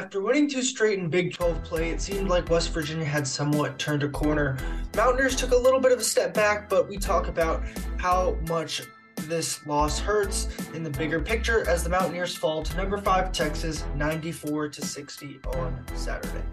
After 0.00 0.22
winning 0.22 0.48
two 0.48 0.62
straight 0.62 0.98
in 0.98 1.10
Big 1.10 1.34
12 1.34 1.62
play, 1.62 1.90
it 1.90 2.00
seemed 2.00 2.30
like 2.30 2.48
West 2.48 2.70
Virginia 2.70 3.04
had 3.04 3.26
somewhat 3.26 3.78
turned 3.78 4.02
a 4.02 4.08
corner. 4.08 4.56
Mountaineers 4.96 5.36
took 5.36 5.50
a 5.50 5.56
little 5.56 5.78
bit 5.78 5.92
of 5.92 5.98
a 5.98 6.02
step 6.02 6.32
back, 6.32 6.70
but 6.70 6.88
we 6.88 6.96
talk 6.96 7.28
about 7.28 7.62
how 7.98 8.38
much 8.48 8.80
this 9.16 9.64
loss 9.66 9.98
hurts 9.98 10.48
in 10.72 10.82
the 10.82 10.88
bigger 10.88 11.20
picture 11.20 11.68
as 11.68 11.84
the 11.84 11.90
Mountaineers 11.90 12.34
fall 12.34 12.62
to 12.62 12.76
number 12.78 12.96
5 12.96 13.30
Texas 13.30 13.84
94 13.94 14.70
to 14.70 14.80
60 14.80 15.38
on 15.48 15.84
Saturday. 15.94 16.46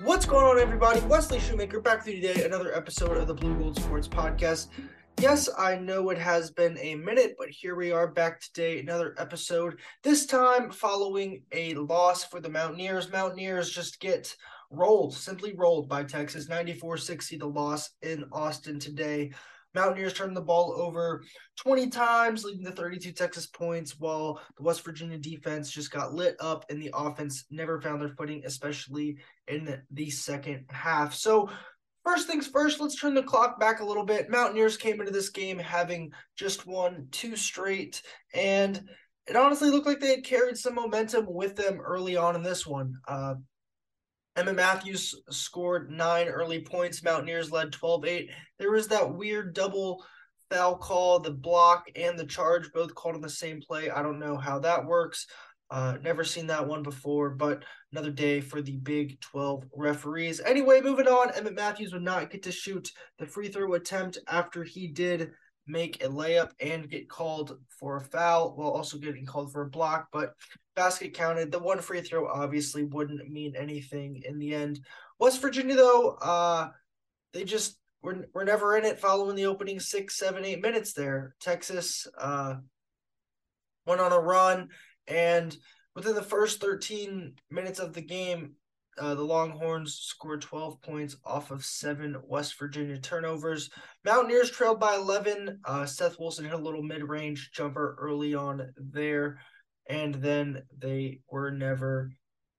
What's 0.00 0.24
going 0.24 0.46
on, 0.46 0.58
everybody? 0.58 1.00
Wesley 1.00 1.38
Shoemaker 1.38 1.80
back 1.80 2.06
with 2.06 2.14
you 2.14 2.22
today. 2.22 2.46
Another 2.46 2.74
episode 2.74 3.18
of 3.18 3.26
the 3.26 3.34
Blue 3.34 3.54
Gold 3.58 3.76
Sports 3.76 4.08
Podcast. 4.08 4.68
Yes, 5.20 5.48
I 5.56 5.76
know 5.76 6.10
it 6.10 6.18
has 6.18 6.50
been 6.50 6.76
a 6.78 6.96
minute, 6.96 7.36
but 7.38 7.48
here 7.48 7.76
we 7.76 7.92
are 7.92 8.08
back 8.08 8.40
today. 8.40 8.80
Another 8.80 9.14
episode. 9.16 9.80
This 10.02 10.26
time 10.26 10.70
following 10.70 11.44
a 11.52 11.74
loss 11.74 12.24
for 12.24 12.40
the 12.40 12.50
Mountaineers. 12.50 13.10
Mountaineers 13.10 13.70
just 13.70 14.00
get 14.00 14.34
rolled, 14.70 15.14
simply 15.14 15.54
rolled 15.54 15.88
by 15.88 16.02
Texas. 16.02 16.48
94 16.48 16.98
60, 16.98 17.38
the 17.38 17.46
loss 17.46 17.90
in 18.02 18.24
Austin 18.32 18.78
today. 18.78 19.30
Mountaineers 19.74 20.12
turned 20.12 20.36
the 20.36 20.40
ball 20.40 20.74
over 20.76 21.22
20 21.56 21.88
times, 21.90 22.44
leading 22.44 22.64
to 22.64 22.72
32 22.72 23.12
Texas 23.12 23.46
points, 23.46 23.98
while 23.98 24.40
the 24.56 24.62
West 24.62 24.84
Virginia 24.84 25.18
defense 25.18 25.70
just 25.70 25.90
got 25.90 26.14
lit 26.14 26.36
up 26.40 26.64
and 26.70 26.80
the 26.80 26.90
offense 26.94 27.44
never 27.50 27.80
found 27.80 28.00
their 28.00 28.14
footing, 28.16 28.42
especially 28.44 29.16
in 29.48 29.80
the 29.90 30.10
second 30.10 30.66
half. 30.70 31.14
So, 31.14 31.50
first 32.04 32.26
things 32.26 32.46
first, 32.46 32.80
let's 32.80 32.96
turn 32.96 33.14
the 33.14 33.22
clock 33.22 33.58
back 33.58 33.80
a 33.80 33.84
little 33.84 34.04
bit. 34.04 34.30
Mountaineers 34.30 34.76
came 34.76 35.00
into 35.00 35.12
this 35.12 35.30
game 35.30 35.58
having 35.58 36.12
just 36.36 36.66
won 36.66 37.08
two 37.10 37.36
straight, 37.36 38.02
and 38.34 38.88
it 39.26 39.36
honestly 39.36 39.70
looked 39.70 39.86
like 39.86 40.00
they 40.00 40.10
had 40.10 40.24
carried 40.24 40.58
some 40.58 40.74
momentum 40.74 41.26
with 41.28 41.56
them 41.56 41.80
early 41.80 42.16
on 42.16 42.36
in 42.36 42.42
this 42.42 42.66
one. 42.66 42.94
Uh, 43.08 43.34
Emmitt 44.36 44.56
Matthews 44.56 45.14
scored 45.30 45.90
nine 45.90 46.26
early 46.26 46.60
points. 46.60 47.02
Mountaineers 47.02 47.52
led 47.52 47.72
12 47.72 48.04
8. 48.04 48.30
There 48.58 48.70
was 48.70 48.88
that 48.88 49.14
weird 49.14 49.54
double 49.54 50.04
foul 50.50 50.76
call, 50.76 51.20
the 51.20 51.30
block 51.30 51.86
and 51.96 52.18
the 52.18 52.26
charge 52.26 52.70
both 52.72 52.94
called 52.94 53.14
on 53.14 53.20
the 53.20 53.30
same 53.30 53.60
play. 53.60 53.90
I 53.90 54.02
don't 54.02 54.18
know 54.18 54.36
how 54.36 54.58
that 54.60 54.84
works. 54.84 55.26
Uh, 55.74 55.96
never 56.04 56.22
seen 56.22 56.46
that 56.46 56.68
one 56.68 56.84
before, 56.84 57.30
but 57.30 57.64
another 57.90 58.12
day 58.12 58.40
for 58.40 58.62
the 58.62 58.76
Big 58.76 59.20
12 59.20 59.64
referees. 59.74 60.40
Anyway, 60.40 60.80
moving 60.80 61.08
on, 61.08 61.30
Emmitt 61.30 61.56
Matthews 61.56 61.92
would 61.92 62.04
not 62.04 62.30
get 62.30 62.44
to 62.44 62.52
shoot 62.52 62.92
the 63.18 63.26
free 63.26 63.48
throw 63.48 63.74
attempt 63.74 64.18
after 64.28 64.62
he 64.62 64.86
did 64.86 65.32
make 65.66 66.00
a 66.04 66.06
layup 66.06 66.52
and 66.60 66.88
get 66.88 67.08
called 67.08 67.58
for 67.68 67.96
a 67.96 68.00
foul 68.00 68.54
while 68.54 68.70
also 68.70 68.98
getting 68.98 69.26
called 69.26 69.50
for 69.50 69.62
a 69.62 69.68
block, 69.68 70.06
but 70.12 70.34
basket 70.76 71.12
counted. 71.12 71.50
The 71.50 71.58
one 71.58 71.80
free 71.80 72.02
throw 72.02 72.28
obviously 72.28 72.84
wouldn't 72.84 73.28
mean 73.28 73.56
anything 73.56 74.22
in 74.24 74.38
the 74.38 74.54
end. 74.54 74.78
West 75.18 75.42
Virginia, 75.42 75.74
though, 75.74 76.10
uh, 76.22 76.68
they 77.32 77.42
just 77.42 77.76
were, 78.00 78.28
were 78.32 78.44
never 78.44 78.76
in 78.76 78.84
it 78.84 79.00
following 79.00 79.34
the 79.34 79.46
opening 79.46 79.80
six, 79.80 80.16
seven, 80.16 80.44
eight 80.44 80.62
minutes 80.62 80.92
there. 80.92 81.34
Texas 81.40 82.06
uh, 82.16 82.54
went 83.86 84.00
on 84.00 84.12
a 84.12 84.20
run, 84.20 84.68
and 85.06 85.56
within 85.94 86.14
the 86.14 86.22
first 86.22 86.60
13 86.60 87.34
minutes 87.50 87.78
of 87.78 87.92
the 87.92 88.02
game, 88.02 88.54
uh, 88.98 89.14
the 89.14 89.24
Longhorns 89.24 89.94
scored 89.94 90.40
12 90.40 90.80
points 90.82 91.16
off 91.24 91.50
of 91.50 91.64
seven 91.64 92.16
West 92.26 92.58
Virginia 92.58 92.98
turnovers. 92.98 93.70
Mountaineers 94.04 94.50
trailed 94.50 94.78
by 94.78 94.94
11. 94.94 95.60
Uh, 95.64 95.86
Seth 95.86 96.18
Wilson 96.18 96.44
hit 96.44 96.54
a 96.54 96.58
little 96.58 96.82
mid 96.82 97.02
range 97.02 97.50
jumper 97.52 97.96
early 97.98 98.34
on 98.34 98.72
there, 98.76 99.40
and 99.88 100.14
then 100.14 100.62
they 100.78 101.20
were 101.28 101.50
never 101.50 102.10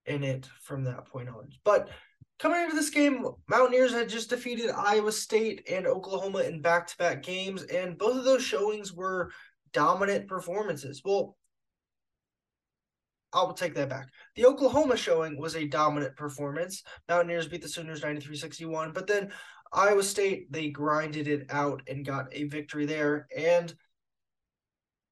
in 0.05 0.23
it 0.23 0.49
from 0.61 0.83
that 0.83 1.05
point 1.05 1.29
on. 1.29 1.49
But 1.63 1.89
coming 2.37 2.61
into 2.61 2.75
this 2.75 2.89
game, 2.89 3.25
Mountaineers 3.49 3.93
had 3.93 4.09
just 4.09 4.29
defeated 4.29 4.71
Iowa 4.71 5.11
State 5.11 5.67
and 5.71 5.87
Oklahoma 5.87 6.39
in 6.39 6.61
back 6.61 6.87
to 6.87 6.97
back 6.97 7.23
games, 7.23 7.63
and 7.63 7.97
both 7.97 8.17
of 8.17 8.25
those 8.25 8.43
showings 8.43 8.93
were 8.93 9.31
dominant 9.71 10.27
performances. 10.27 11.01
Well, 11.03 11.37
I'll 13.35 13.53
take 13.53 13.75
that 13.75 13.89
back. 13.89 14.07
The 14.35 14.45
Oklahoma 14.45 14.95
showing 14.95 15.37
was 15.37 15.55
a 15.55 15.67
dominant 15.67 16.15
performance. 16.15 16.83
Mountaineers 17.09 17.49
beat 17.49 17.61
the 17.61 17.67
Sooners 17.67 18.01
93 18.01 18.37
61, 18.37 18.93
but 18.93 19.07
then 19.07 19.31
Iowa 19.73 20.03
State, 20.03 20.51
they 20.51 20.69
grinded 20.69 21.27
it 21.27 21.47
out 21.49 21.81
and 21.89 22.05
got 22.05 22.29
a 22.31 22.45
victory 22.45 22.85
there. 22.85 23.27
And 23.35 23.75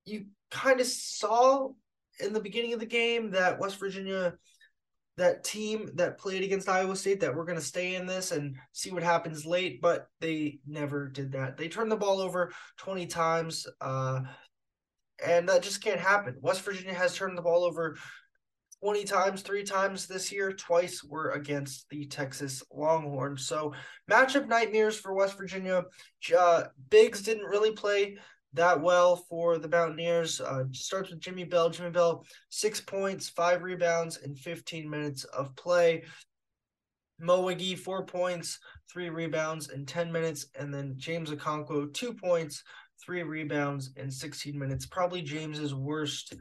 you 0.06 0.28
kind 0.52 0.80
of 0.80 0.88
saw 0.88 1.70
in 2.22 2.32
the 2.32 2.40
beginning 2.40 2.74
of 2.74 2.80
the 2.80 2.86
game 2.86 3.32
that 3.32 3.60
West 3.60 3.78
Virginia, 3.78 4.36
that 5.18 5.44
team 5.44 5.90
that 5.96 6.18
played 6.18 6.44
against 6.44 6.70
Iowa 6.70 6.96
State, 6.96 7.20
that 7.20 7.36
we're 7.36 7.46
going 7.46 7.60
to 7.60 7.64
stay 7.64 7.96
in 7.96 8.06
this 8.06 8.32
and 8.32 8.56
see 8.72 8.92
what 8.92 9.04
happens 9.04 9.46
late, 9.46 9.82
but 9.82 10.08
they 10.22 10.60
never 10.66 11.10
did 11.10 11.34
that. 11.34 11.58
They 11.58 11.68
turned 11.68 11.92
the 11.92 11.98
ball 11.98 12.22
over 12.22 12.54
20 12.78 13.06
times. 13.08 13.68
Uh, 13.82 14.22
and 15.26 15.48
that 15.50 15.64
just 15.64 15.84
can't 15.84 16.00
happen. 16.00 16.38
West 16.42 16.62
Virginia 16.62 16.94
has 16.94 17.16
turned 17.16 17.38
the 17.38 17.42
ball 17.42 17.64
over 17.64 17.98
20 18.84 19.06
times, 19.06 19.42
three 19.42 19.64
times 19.64 20.08
this 20.08 20.32
year. 20.32 20.52
Twice 20.52 21.04
were 21.04 21.32
against 21.32 21.88
the 21.90 22.06
Texas 22.06 22.64
Longhorns. 22.72 23.48
So 23.48 23.74
matchup 24.12 24.48
nightmares 24.48 25.00
for 25.00 25.14
West 25.14 25.38
Virginia. 25.38 25.84
Uh, 26.38 26.64
Biggs 26.90 27.22
didn't 27.22 27.46
really 27.46 27.72
play 27.72 28.18
that 28.54 28.82
well 28.82 29.16
for 29.30 29.58
the 29.58 29.70
Mountaineers. 29.70 30.42
Uh, 30.42 30.66
starts 30.72 31.10
with 31.10 31.20
Jimmy 31.20 31.44
Bell. 31.44 31.70
Jimmy 31.70 31.92
Bell, 31.92 32.26
six 32.50 32.82
points, 32.82 33.30
five 33.30 33.64
rebounds, 33.64 34.18
and 34.18 34.38
15 34.38 34.90
minutes 34.90 35.24
of 35.24 35.56
play. 35.56 36.04
Mo 37.20 37.42
Wague, 37.42 37.78
four 37.80 38.06
points, 38.06 38.60
three 38.92 39.10
rebounds, 39.10 39.70
in 39.70 39.86
10 39.86 40.12
minutes. 40.12 40.48
And 40.60 40.74
then 40.74 40.96
James 40.98 41.30
Okonkwo, 41.30 41.94
two 41.94 42.14
points, 42.14 42.64
three 43.06 43.24
rebounds 43.24 43.92
in 43.96 44.10
16 44.10 44.58
minutes. 44.58 44.86
Probably 44.86 45.22
James's 45.22 45.74
worst 45.74 46.36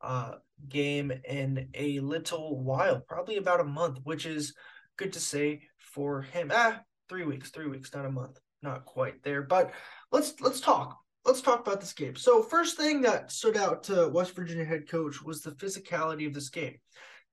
uh, 0.00 0.32
game 0.68 1.12
in 1.28 1.68
a 1.74 1.98
little 2.00 2.58
while, 2.60 3.00
probably 3.00 3.36
about 3.36 3.60
a 3.60 3.64
month, 3.64 3.98
which 4.04 4.26
is 4.26 4.54
good 4.96 5.12
to 5.14 5.20
say 5.20 5.62
for 5.78 6.22
him. 6.22 6.50
Ah, 6.52 6.80
three 7.08 7.24
weeks, 7.24 7.50
three 7.50 7.68
weeks, 7.68 7.92
not 7.94 8.06
a 8.06 8.10
month, 8.10 8.38
not 8.62 8.84
quite 8.84 9.22
there. 9.22 9.42
But 9.42 9.72
let's 10.12 10.40
let's 10.40 10.60
talk. 10.60 10.98
Let's 11.24 11.40
talk 11.40 11.66
about 11.66 11.80
this 11.80 11.94
game. 11.94 12.16
So 12.16 12.42
first 12.42 12.76
thing 12.76 13.00
that 13.02 13.32
stood 13.32 13.56
out 13.56 13.84
to 13.84 14.10
West 14.12 14.36
Virginia 14.36 14.64
head 14.64 14.88
coach 14.88 15.22
was 15.22 15.40
the 15.40 15.52
physicality 15.52 16.26
of 16.26 16.34
this 16.34 16.50
game. 16.50 16.76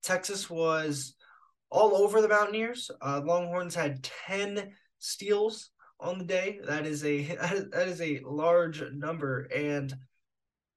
Texas 0.02 0.50
was 0.50 1.16
all 1.70 1.96
over 1.98 2.22
the 2.22 2.30
Mountaineers. 2.30 2.90
Uh, 3.02 3.22
Longhorns 3.24 3.76
had 3.76 4.04
ten 4.26 4.72
steals 5.00 5.72
on 6.02 6.18
the 6.18 6.26
day. 6.26 6.60
That 6.68 6.86
is 6.86 7.06
a 7.06 7.22
that 7.72 7.88
is 7.88 8.02
a 8.02 8.22
large 8.26 8.84
number, 8.92 9.48
and 9.56 9.94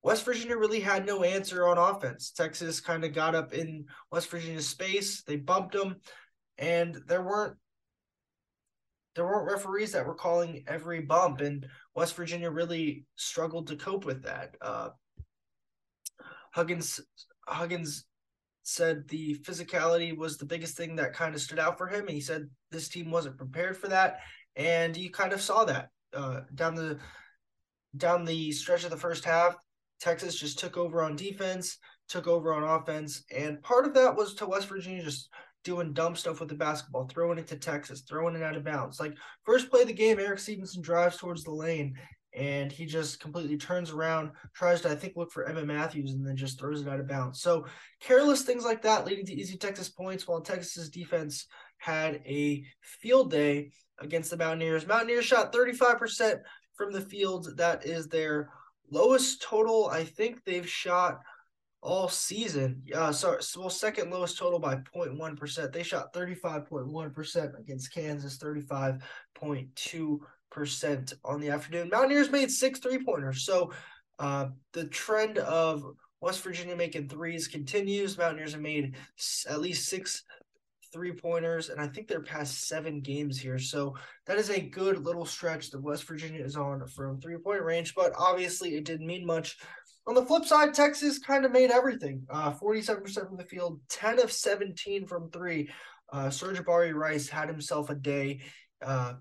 West 0.03 0.25
Virginia 0.25 0.57
really 0.57 0.81
had 0.81 1.07
no 1.07 1.25
answer 1.25 1.67
on 1.67 1.79
offense. 1.79 2.31
Texas 2.31 2.81
kind 2.81 3.05
of 3.05 3.15
got 3.15 3.35
up 3.35 3.55
in 3.55 3.87
West 4.13 4.31
Virginia's 4.31 4.69
space. 4.69 5.23
They 5.23 5.37
bumped 5.37 5.75
them, 5.75 5.97
and 6.59 7.01
there 7.07 7.23
weren't 7.23 7.57
there 9.15 9.25
weren't 9.25 9.51
referees 9.51 9.93
that 9.93 10.07
were 10.07 10.15
calling 10.15 10.65
every 10.67 11.01
bump, 11.01 11.41
and 11.41 11.67
West 11.95 12.15
Virginia 12.15 12.51
really 12.51 13.07
struggled 13.17 13.69
to 13.69 13.77
cope 13.77 14.05
with 14.05 14.25
that. 14.25 14.55
Uh, 14.61 14.91
Huggins 16.53 17.01
Huggins 17.49 18.05
said 18.63 19.07
the 19.09 19.37
physicality 19.43 20.17
was 20.17 20.37
the 20.37 20.47
biggest 20.47 20.77
thing 20.77 20.97
that 20.97 21.13
kind 21.13 21.35
of 21.35 21.41
stood 21.41 21.59
out 21.59 21.77
for 21.77 21.87
him. 21.87 22.07
And 22.07 22.11
He 22.11 22.21
said 22.21 22.49
this 22.71 22.89
team 22.89 23.11
wasn't 23.11 23.37
prepared 23.37 23.77
for 23.77 23.89
that, 23.89 24.21
and 24.57 24.97
you 24.97 25.11
kind 25.11 25.33
of 25.33 25.41
saw 25.41 25.65
that 25.65 25.89
uh, 26.15 26.41
down 26.55 26.75
the 26.75 26.99
down 27.97 28.25
the 28.25 28.53
stretch 28.53 28.85
of 28.85 28.91
the 28.91 28.97
first 28.97 29.25
half. 29.25 29.57
Texas 30.01 30.35
just 30.35 30.59
took 30.59 30.77
over 30.77 31.03
on 31.03 31.17
defense, 31.17 31.79
took 32.09 32.27
over 32.27 32.53
on 32.53 32.63
offense, 32.63 33.25
and 33.35 33.63
part 33.63 33.87
of 33.87 33.95
that 33.95 34.15
was 34.15 34.35
to 34.35 34.47
West 34.47 34.69
Virginia 34.69 35.03
just 35.03 35.31
doing 35.63 35.95
dumb 35.95 36.15
stuff 36.15 36.41
with 36.41 36.49
the 36.49 36.55
basketball, 36.55 37.09
throwing 37.09 37.39
it 37.39 37.47
to 37.47 37.57
Texas, 37.57 38.03
throwing 38.03 38.37
it 38.37 38.43
out 38.43 38.57
of 38.57 38.65
bounds. 38.65 39.01
Like 39.01 39.15
first 39.45 39.71
play 39.71 39.83
of 39.83 39.87
the 39.87 39.95
game, 39.95 40.19
Erik 40.19 40.39
Stevenson 40.39 40.83
drives 40.83 41.17
towards 41.17 41.43
the 41.43 41.53
lane, 41.53 41.95
and 42.35 42.73
he 42.73 42.85
just 42.85 43.21
completely 43.21 43.57
turns 43.57 43.91
around, 43.91 44.33
tries 44.55 44.81
to 44.83 44.91
I 44.91 44.95
think 44.95 45.15
look 45.17 45.31
for 45.31 45.47
Emmitt 45.47 45.67
Matthews, 45.67 46.13
and 46.13 46.27
then 46.27 46.37
just 46.37 46.59
throws 46.59 46.83
it 46.83 46.89
out 46.89 47.01
of 47.01 47.09
bounds. 47.09 47.41
So 47.41 47.67
careless 48.01 48.43
things 48.43 48.65
like 48.65 48.83
that 48.83 49.07
leading 49.07 49.27
to 49.27 49.35
easy 49.35 49.57
Texas 49.57 49.89
points, 49.89 50.27
while 50.27 50.41
Texas's 50.41 50.91
defense 50.91 51.47
had 51.79 52.23
a 52.27 52.65
field 52.81 53.31
day 53.31 53.71
against 54.01 54.31
the 54.31 54.37
Mountaineers. 54.37 54.87
Mountaineers 54.87 55.25
shot 55.25 55.53
35% 55.53 56.41
from 56.75 56.93
the 56.93 57.01
field. 57.01 57.57
That 57.57 57.87
is 57.87 58.09
their 58.09 58.51
lowest 58.91 59.43
total 59.43 59.89
I 59.89 60.05
think 60.05 60.45
they've 60.45 60.69
shot 60.69 61.21
all 61.85 62.09
season. 62.09 62.83
Uh, 62.95 63.13
sorry, 63.13 63.41
well, 63.57 63.71
second 63.71 64.11
lowest 64.11 64.39
total 64.39 64.59
by 64.59 64.77
0.1%. 64.77 65.73
They 65.73 65.83
shot 65.83 66.15
35.1% 66.15 67.59
against 67.61 67.93
Kansas, 67.93 68.39
35.2 68.39 70.19
on 71.25 71.41
the 71.41 71.51
afternoon. 71.51 71.91
Mountaineers 71.91 72.31
made 72.31 72.51
six 72.51 72.79
three 72.79 73.03
pointers. 73.05 73.45
So 73.45 73.73
uh, 74.19 74.47
the 74.73 74.87
trend 74.87 75.39
of 75.39 75.85
West 76.21 76.43
Virginia 76.43 76.77
making 76.77 77.09
threes 77.09 77.49
continues. 77.49 78.17
Mountaineers 78.17 78.53
have 78.53 78.61
made 78.61 78.97
at 79.49 79.61
least 79.61 79.89
six 79.89 80.23
three 80.93 81.13
pointers, 81.13 81.71
and 81.71 81.81
I 81.81 81.89
think 81.89 82.07
they're 82.07 82.23
past 82.23 82.69
seven 82.69 83.01
games 83.01 83.39
here. 83.39 83.59
So 83.59 83.97
that 84.27 84.39
is 84.39 84.49
a 84.49 84.61
good 84.61 85.05
little 85.05 85.27
stretch 85.27 85.71
that 85.71 85.83
West 85.83 86.05
Virginia 86.05 86.45
is 86.45 86.57
on 86.57 86.87
from 86.87 87.21
three 87.21 87.37
point 87.37 87.63
range, 87.63 87.95
but 87.95 88.13
obviously 88.17 88.77
it 88.77 88.85
didn't 88.85 89.07
mean 89.07 89.27
much. 89.27 89.59
On 90.07 90.15
the 90.15 90.25
flip 90.25 90.45
side, 90.45 90.73
Texas 90.73 91.19
kind 91.19 91.45
of 91.45 91.53
made 91.53 91.71
everything. 91.71 92.23
Uh, 92.31 92.53
47% 92.53 93.27
from 93.27 93.37
the 93.37 93.45
field, 93.45 93.81
10 93.89 94.21
of 94.21 94.31
17 94.31 95.07
from 95.07 95.31
three. 95.31 95.71
Uh, 96.13 96.27
Sir'Jabari 96.27 96.95
Rice 96.95 97.29
had 97.29 97.49
himself 97.49 97.91
a 97.91 97.95
day. 97.95 98.41
Uh, 98.85 99.15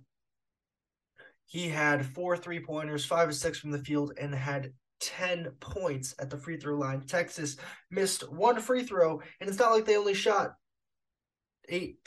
he 1.45 1.69
had 1.69 2.05
four 2.05 2.35
three 2.37 2.59
pointers, 2.59 3.05
five 3.05 3.29
of 3.29 3.35
six 3.35 3.59
from 3.59 3.71
the 3.71 3.79
field, 3.79 4.13
and 4.19 4.33
had 4.33 4.73
10 5.01 5.51
points 5.59 6.15
at 6.19 6.29
the 6.29 6.37
free 6.37 6.57
throw 6.57 6.77
line. 6.77 7.01
Texas 7.01 7.57
missed 7.91 8.31
one 8.31 8.59
free 8.59 8.83
throw, 8.83 9.21
and 9.39 9.49
it's 9.49 9.59
not 9.59 9.71
like 9.71 9.85
they 9.85 9.97
only 9.97 10.13
shot 10.13 10.53
8, 11.69 11.97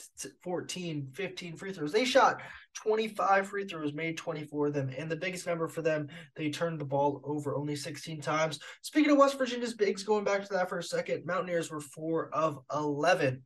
14, 0.42 1.08
15 1.14 1.56
free 1.56 1.72
throws. 1.72 1.92
They 1.92 2.04
shot 2.04 2.42
25 2.74 3.48
free 3.48 3.66
throws, 3.66 3.94
made 3.94 4.16
24 4.16 4.68
of 4.68 4.74
them. 4.74 4.90
And 4.96 5.10
the 5.10 5.16
biggest 5.16 5.46
number 5.46 5.68
for 5.68 5.82
them, 5.82 6.08
they 6.34 6.50
turned 6.50 6.80
the 6.80 6.84
ball 6.84 7.22
over 7.24 7.56
only 7.56 7.76
16 7.76 8.20
times. 8.20 8.60
Speaking 8.82 9.12
of 9.12 9.18
West 9.18 9.38
Virginia's 9.38 9.74
bigs, 9.74 10.02
going 10.02 10.24
back 10.24 10.44
to 10.44 10.52
that 10.54 10.68
for 10.68 10.78
a 10.78 10.82
second, 10.82 11.24
Mountaineers 11.24 11.70
were 11.70 11.80
4 11.80 12.30
of 12.34 12.58
11 12.74 13.42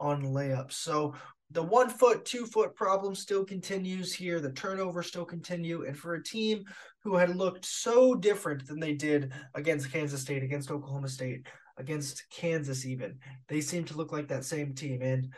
on 0.00 0.22
layups. 0.22 0.72
So 0.72 1.14
the 1.50 1.62
one 1.62 1.88
foot, 1.88 2.24
two 2.24 2.46
foot 2.46 2.74
problem 2.74 3.14
still 3.14 3.44
continues 3.44 4.12
here. 4.12 4.40
The 4.40 4.52
turnovers 4.52 5.06
still 5.06 5.24
continue. 5.24 5.84
And 5.86 5.96
for 5.96 6.14
a 6.14 6.22
team 6.22 6.64
who 7.02 7.16
had 7.16 7.36
looked 7.36 7.64
so 7.64 8.14
different 8.14 8.66
than 8.66 8.80
they 8.80 8.94
did 8.94 9.32
against 9.54 9.92
Kansas 9.92 10.22
State, 10.22 10.42
against 10.42 10.70
Oklahoma 10.70 11.08
State, 11.08 11.46
against 11.76 12.24
Kansas, 12.30 12.86
even, 12.86 13.18
they 13.48 13.60
seem 13.60 13.84
to 13.84 13.96
look 13.96 14.12
like 14.12 14.28
that 14.28 14.44
same 14.44 14.74
team. 14.74 15.02
And 15.02 15.32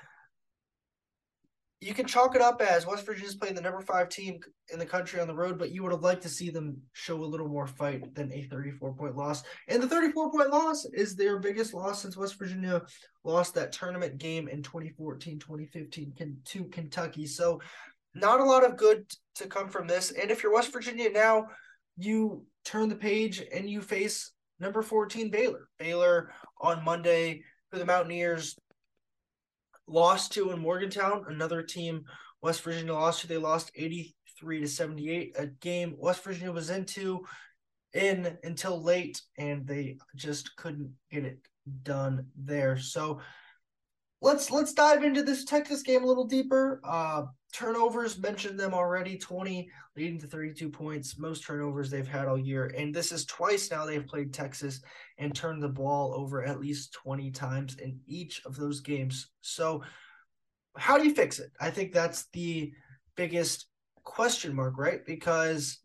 you 1.81 1.93
can 1.93 2.07
chalk 2.07 2.35
it 2.35 2.41
up 2.41 2.63
as 2.63 2.87
West 2.87 3.05
Virginia's 3.05 3.35
playing 3.35 3.55
the 3.55 3.61
number 3.61 3.83
five 3.83 4.09
team 4.09 4.41
in 4.73 4.79
the 4.79 4.87
country 4.87 5.21
on 5.21 5.29
the 5.29 5.35
road, 5.35 5.59
but 5.59 5.73
you 5.73 5.83
would 5.83 5.93
have 5.93 6.03
liked 6.03 6.23
to 6.23 6.29
see 6.29 6.49
them 6.49 6.79
show 6.95 7.23
a 7.23 7.25
little 7.27 7.49
more 7.49 7.67
fight 7.67 8.15
than 8.15 8.33
a 8.33 8.43
34 8.45 8.95
point 8.95 9.17
loss. 9.17 9.43
And 9.69 9.83
the 9.83 9.89
34 9.89 10.31
point 10.31 10.51
loss 10.51 10.87
is 10.87 11.15
their 11.15 11.39
biggest 11.39 11.75
loss 11.75 12.01
since 12.01 12.17
West 12.17 12.39
Virginia 12.39 12.83
lost 13.25 13.55
that 13.55 13.73
tournament 13.73 14.17
game 14.17 14.49
in 14.49 14.63
2014 14.63 15.39
2015 15.39 16.37
to 16.47 16.65
Kentucky. 16.65 17.27
So, 17.27 17.61
not 18.15 18.41
a 18.41 18.45
lot 18.45 18.65
of 18.65 18.79
good 18.79 19.05
to 19.35 19.47
come 19.47 19.69
from 19.69 19.87
this. 19.87 20.11
And 20.13 20.31
if 20.31 20.43
you're 20.43 20.55
West 20.55 20.73
Virginia 20.73 21.11
now, 21.11 21.49
you 21.99 22.47
turn 22.65 22.89
the 22.89 22.97
page 22.97 23.43
and 23.53 23.69
you 23.69 23.83
face 23.83 24.33
number 24.59 24.81
14 24.81 25.31
Baylor. 25.31 25.69
Baylor 25.79 26.33
on 26.59 26.83
Monday 26.83 27.43
for 27.71 27.79
the 27.79 27.85
Mountaineers 27.85 28.57
lost 29.87 30.33
to 30.33 30.51
in 30.51 30.61
Morgantown, 30.61 31.25
another 31.29 31.63
team 31.63 32.05
West 32.43 32.63
Virginia 32.63 32.93
lost 32.93 33.21
to. 33.21 33.29
They 33.29 33.39
lost 33.39 33.71
83 33.75 34.61
to 34.61 34.69
78, 34.69 35.37
a 35.39 35.47
game 35.47 35.95
West 35.99 36.23
Virginia 36.25 36.53
was 36.53 36.71
into 36.71 37.25
in 37.93 38.37
until 38.45 38.83
late, 38.83 39.23
and 39.39 39.67
they 39.67 39.97
just 40.15 40.55
couldn't 40.57 40.93
get 41.11 41.25
it 41.25 41.39
done 41.83 42.27
there. 42.37 42.77
So 42.77 43.21
let's 44.21 44.51
let's 44.51 44.73
dive 44.73 45.05
into 45.05 45.23
this 45.23 45.45
Texas 45.45 45.83
game 45.83 46.03
a 46.03 46.07
little 46.07 46.27
deeper. 46.27 46.81
Uh, 46.85 47.25
turnovers 47.53 48.19
mentioned 48.19 48.59
them 48.59 48.75
already 48.75 49.17
20 49.17 49.71
leading 49.97 50.19
to 50.21 50.27
32 50.27 50.69
points 50.69 51.19
most 51.19 51.43
turnovers 51.43 51.91
they've 51.91 52.07
had 52.07 52.29
all 52.29 52.39
year. 52.39 52.67
And 52.77 52.95
this 52.95 53.13
is 53.13 53.25
twice 53.25 53.71
now 53.71 53.87
they've 53.87 54.07
played 54.07 54.35
texas 54.35 54.83
and 55.17 55.35
turned 55.35 55.63
the 55.63 55.69
ball 55.69 56.13
over 56.15 56.45
at 56.45 56.61
least 56.61 56.93
20 56.93 57.31
times 57.31 57.77
in 57.77 57.99
each 58.07 58.43
of 58.45 58.57
those 58.57 58.81
games. 58.81 59.31
So 59.41 59.83
how 60.77 60.99
do 60.99 61.05
you 61.05 61.15
fix 61.15 61.39
it? 61.39 61.51
I 61.59 61.71
think 61.71 61.93
that's 61.93 62.27
the 62.35 62.73
biggest 63.17 63.69
question 64.05 64.55
mark 64.55 64.77
right? 64.77 65.01
Because 65.07 65.79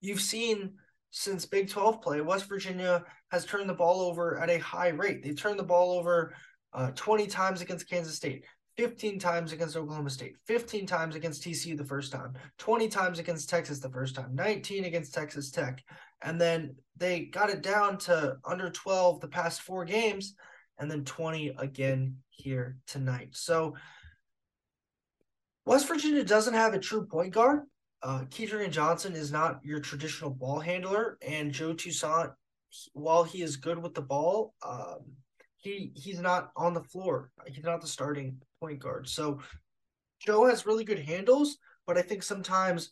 you've 0.00 0.20
seen 0.20 0.74
since 1.10 1.46
big 1.46 1.70
12 1.70 2.02
play 2.02 2.20
west 2.20 2.48
virginia 2.48 3.04
has 3.30 3.46
turned 3.46 3.70
the 3.70 3.74
ball 3.74 4.02
over 4.02 4.38
at 4.38 4.50
a 4.50 4.58
high 4.58 4.88
rate. 4.88 5.22
They've 5.22 5.40
turned 5.40 5.58
the 5.58 5.64
ball 5.64 5.92
over 5.92 6.34
uh, 6.74 6.90
20 6.94 7.26
times 7.26 7.60
against 7.60 7.88
kansas 7.88 8.16
state 8.16 8.44
15 8.76 9.18
times 9.20 9.52
against 9.52 9.76
Oklahoma 9.76 10.10
State, 10.10 10.36
15 10.46 10.86
times 10.86 11.14
against 11.14 11.42
TCU 11.42 11.76
the 11.76 11.84
first 11.84 12.10
time, 12.10 12.34
20 12.58 12.88
times 12.88 13.18
against 13.18 13.48
Texas 13.48 13.78
the 13.78 13.90
first 13.90 14.16
time, 14.16 14.34
19 14.34 14.84
against 14.84 15.14
Texas 15.14 15.50
Tech. 15.50 15.82
And 16.22 16.40
then 16.40 16.74
they 16.96 17.26
got 17.26 17.50
it 17.50 17.62
down 17.62 17.98
to 17.98 18.36
under 18.44 18.70
12 18.70 19.20
the 19.20 19.28
past 19.28 19.62
four 19.62 19.84
games, 19.84 20.34
and 20.78 20.90
then 20.90 21.04
20 21.04 21.54
again 21.58 22.16
here 22.30 22.78
tonight. 22.86 23.28
So 23.32 23.76
West 25.64 25.86
Virginia 25.86 26.24
doesn't 26.24 26.54
have 26.54 26.74
a 26.74 26.78
true 26.78 27.06
point 27.06 27.32
guard. 27.32 27.60
Uh, 28.02 28.24
Kedrian 28.28 28.70
Johnson 28.70 29.14
is 29.14 29.32
not 29.32 29.60
your 29.62 29.80
traditional 29.80 30.30
ball 30.30 30.58
handler, 30.58 31.16
and 31.26 31.52
Joe 31.52 31.72
Toussaint, 31.74 32.30
while 32.92 33.24
he 33.24 33.40
is 33.40 33.56
good 33.56 33.78
with 33.78 33.94
the 33.94 34.02
ball, 34.02 34.54
um, 34.66 34.98
he 35.64 35.92
he's 35.94 36.20
not 36.20 36.50
on 36.56 36.74
the 36.74 36.82
floor. 36.82 37.30
He's 37.46 37.64
not 37.64 37.80
the 37.80 37.86
starting 37.86 38.36
point 38.60 38.78
guard. 38.78 39.08
So 39.08 39.40
Joe 40.20 40.44
has 40.44 40.66
really 40.66 40.84
good 40.84 40.98
handles, 40.98 41.56
but 41.86 41.98
I 41.98 42.02
think 42.02 42.22
sometimes 42.22 42.90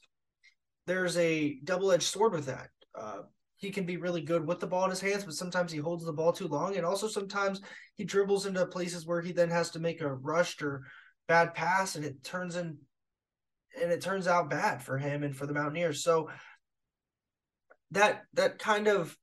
there's 0.86 1.16
a 1.16 1.58
double-edged 1.62 2.02
sword 2.02 2.32
with 2.32 2.46
that. 2.46 2.68
Uh, 2.98 3.20
he 3.56 3.70
can 3.70 3.84
be 3.84 3.96
really 3.96 4.22
good 4.22 4.44
with 4.44 4.58
the 4.58 4.66
ball 4.66 4.84
in 4.84 4.90
his 4.90 5.00
hands, 5.00 5.24
but 5.24 5.34
sometimes 5.34 5.70
he 5.70 5.78
holds 5.78 6.04
the 6.04 6.12
ball 6.12 6.32
too 6.32 6.48
long, 6.48 6.76
and 6.76 6.84
also 6.84 7.06
sometimes 7.06 7.60
he 7.94 8.04
dribbles 8.04 8.46
into 8.46 8.66
places 8.66 9.06
where 9.06 9.20
he 9.20 9.30
then 9.30 9.50
has 9.50 9.70
to 9.70 9.78
make 9.78 10.00
a 10.00 10.12
rushed 10.12 10.62
or 10.62 10.82
bad 11.28 11.54
pass, 11.54 11.94
and 11.94 12.04
it 12.04 12.24
turns 12.24 12.56
in 12.56 12.78
and 13.80 13.92
it 13.92 14.02
turns 14.02 14.26
out 14.26 14.50
bad 14.50 14.82
for 14.82 14.98
him 14.98 15.22
and 15.22 15.36
for 15.36 15.46
the 15.46 15.54
Mountaineers. 15.54 16.02
So 16.02 16.30
that 17.92 18.22
that 18.34 18.58
kind 18.58 18.88
of 18.88 19.16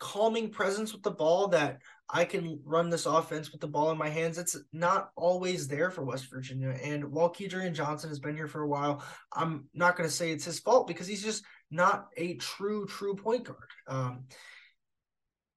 calming 0.00 0.50
presence 0.50 0.92
with 0.92 1.02
the 1.02 1.10
ball 1.10 1.48
that 1.48 1.78
I 2.10 2.24
can 2.24 2.60
run 2.64 2.90
this 2.90 3.06
offense 3.06 3.50
with 3.50 3.60
the 3.60 3.66
ball 3.66 3.90
in 3.90 3.98
my 3.98 4.08
hands. 4.08 4.36
It's 4.36 4.56
not 4.72 5.10
always 5.16 5.66
there 5.66 5.90
for 5.90 6.04
West 6.04 6.30
Virginia. 6.30 6.76
And 6.82 7.10
while 7.10 7.32
Kedrian 7.32 7.74
Johnson 7.74 8.10
has 8.10 8.20
been 8.20 8.36
here 8.36 8.46
for 8.46 8.62
a 8.62 8.68
while, 8.68 9.02
I'm 9.32 9.64
not 9.72 9.96
going 9.96 10.08
to 10.08 10.14
say 10.14 10.30
it's 10.30 10.44
his 10.44 10.60
fault 10.60 10.86
because 10.86 11.06
he's 11.06 11.24
just 11.24 11.44
not 11.70 12.08
a 12.16 12.34
true, 12.34 12.86
true 12.86 13.16
point 13.16 13.44
guard. 13.44 13.70
Um, 13.88 14.24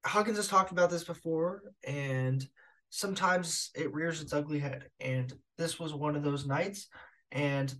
Huggins 0.05 0.37
has 0.37 0.47
talked 0.47 0.71
about 0.71 0.89
this 0.89 1.03
before, 1.03 1.63
and 1.85 2.47
sometimes 2.89 3.71
it 3.75 3.93
rears 3.93 4.21
its 4.21 4.31
ugly 4.31 4.59
head. 4.59 4.85
And 5.01 5.33
this 5.57 5.79
was 5.79 5.93
one 5.93 6.15
of 6.15 6.23
those 6.23 6.47
nights. 6.47 6.87
And 7.31 7.73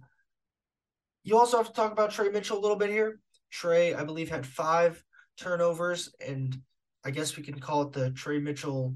you 1.24 1.38
also 1.38 1.58
have 1.58 1.68
to 1.68 1.74
talk 1.74 1.94
about 1.94 2.12
Tre 2.12 2.30
Mitchell 2.30 2.58
a 2.58 2.62
little 2.62 2.77
bit 2.77 2.89
here. 2.89 3.20
Tre, 3.50 3.94
I 3.94 4.03
believe, 4.03 4.30
had 4.30 4.46
five 4.46 5.01
turnovers, 5.38 6.13
and 6.25 6.58
I 7.04 7.12
guess 7.12 7.38
we 7.38 7.44
can 7.44 7.60
call 7.60 7.84
it 7.84 7.94
the 7.94 8.12
Tre 8.12 8.39
Mitchell 8.39 8.96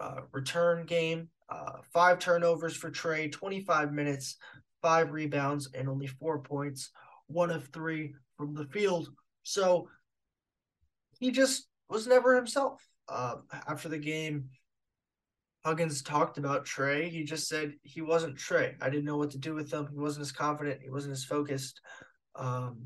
uh, 0.00 0.20
return 0.32 0.86
game. 0.86 1.28
Uh, 1.48 1.78
five 1.92 2.18
turnovers 2.18 2.76
for 2.76 2.90
Tre, 2.90 3.28
25 3.28 3.92
minutes, 3.92 4.36
five 4.82 5.12
rebounds, 5.12 5.68
and 5.74 5.88
only 5.88 6.06
four 6.06 6.40
points, 6.40 6.90
one 7.28 7.50
of 7.50 7.68
three 7.68 8.14
from 8.36 8.54
the 8.54 8.66
field. 8.66 9.08
So 9.42 9.88
he 11.20 11.30
just 11.30 11.68
was 11.88 12.06
never 12.06 12.34
himself. 12.34 12.80
Uh, 13.08 13.36
after 13.68 13.88
the 13.88 13.98
game, 13.98 14.48
Huggins 15.64 16.02
talked 16.02 16.38
about 16.38 16.64
Tre. 16.64 17.08
He 17.08 17.24
just 17.24 17.48
said 17.48 17.74
he 17.82 18.00
wasn't 18.00 18.38
Tre. 18.38 18.74
I 18.80 18.90
didn't 18.90 19.04
know 19.04 19.16
what 19.16 19.30
to 19.32 19.38
do 19.38 19.54
with 19.54 19.72
him. 19.72 19.88
He 19.90 19.98
wasn't 19.98 20.22
as 20.22 20.32
confident. 20.32 20.80
He 20.82 20.90
wasn't 20.90 21.12
as 21.12 21.24
focused. 21.24 21.80
Um, 22.34 22.78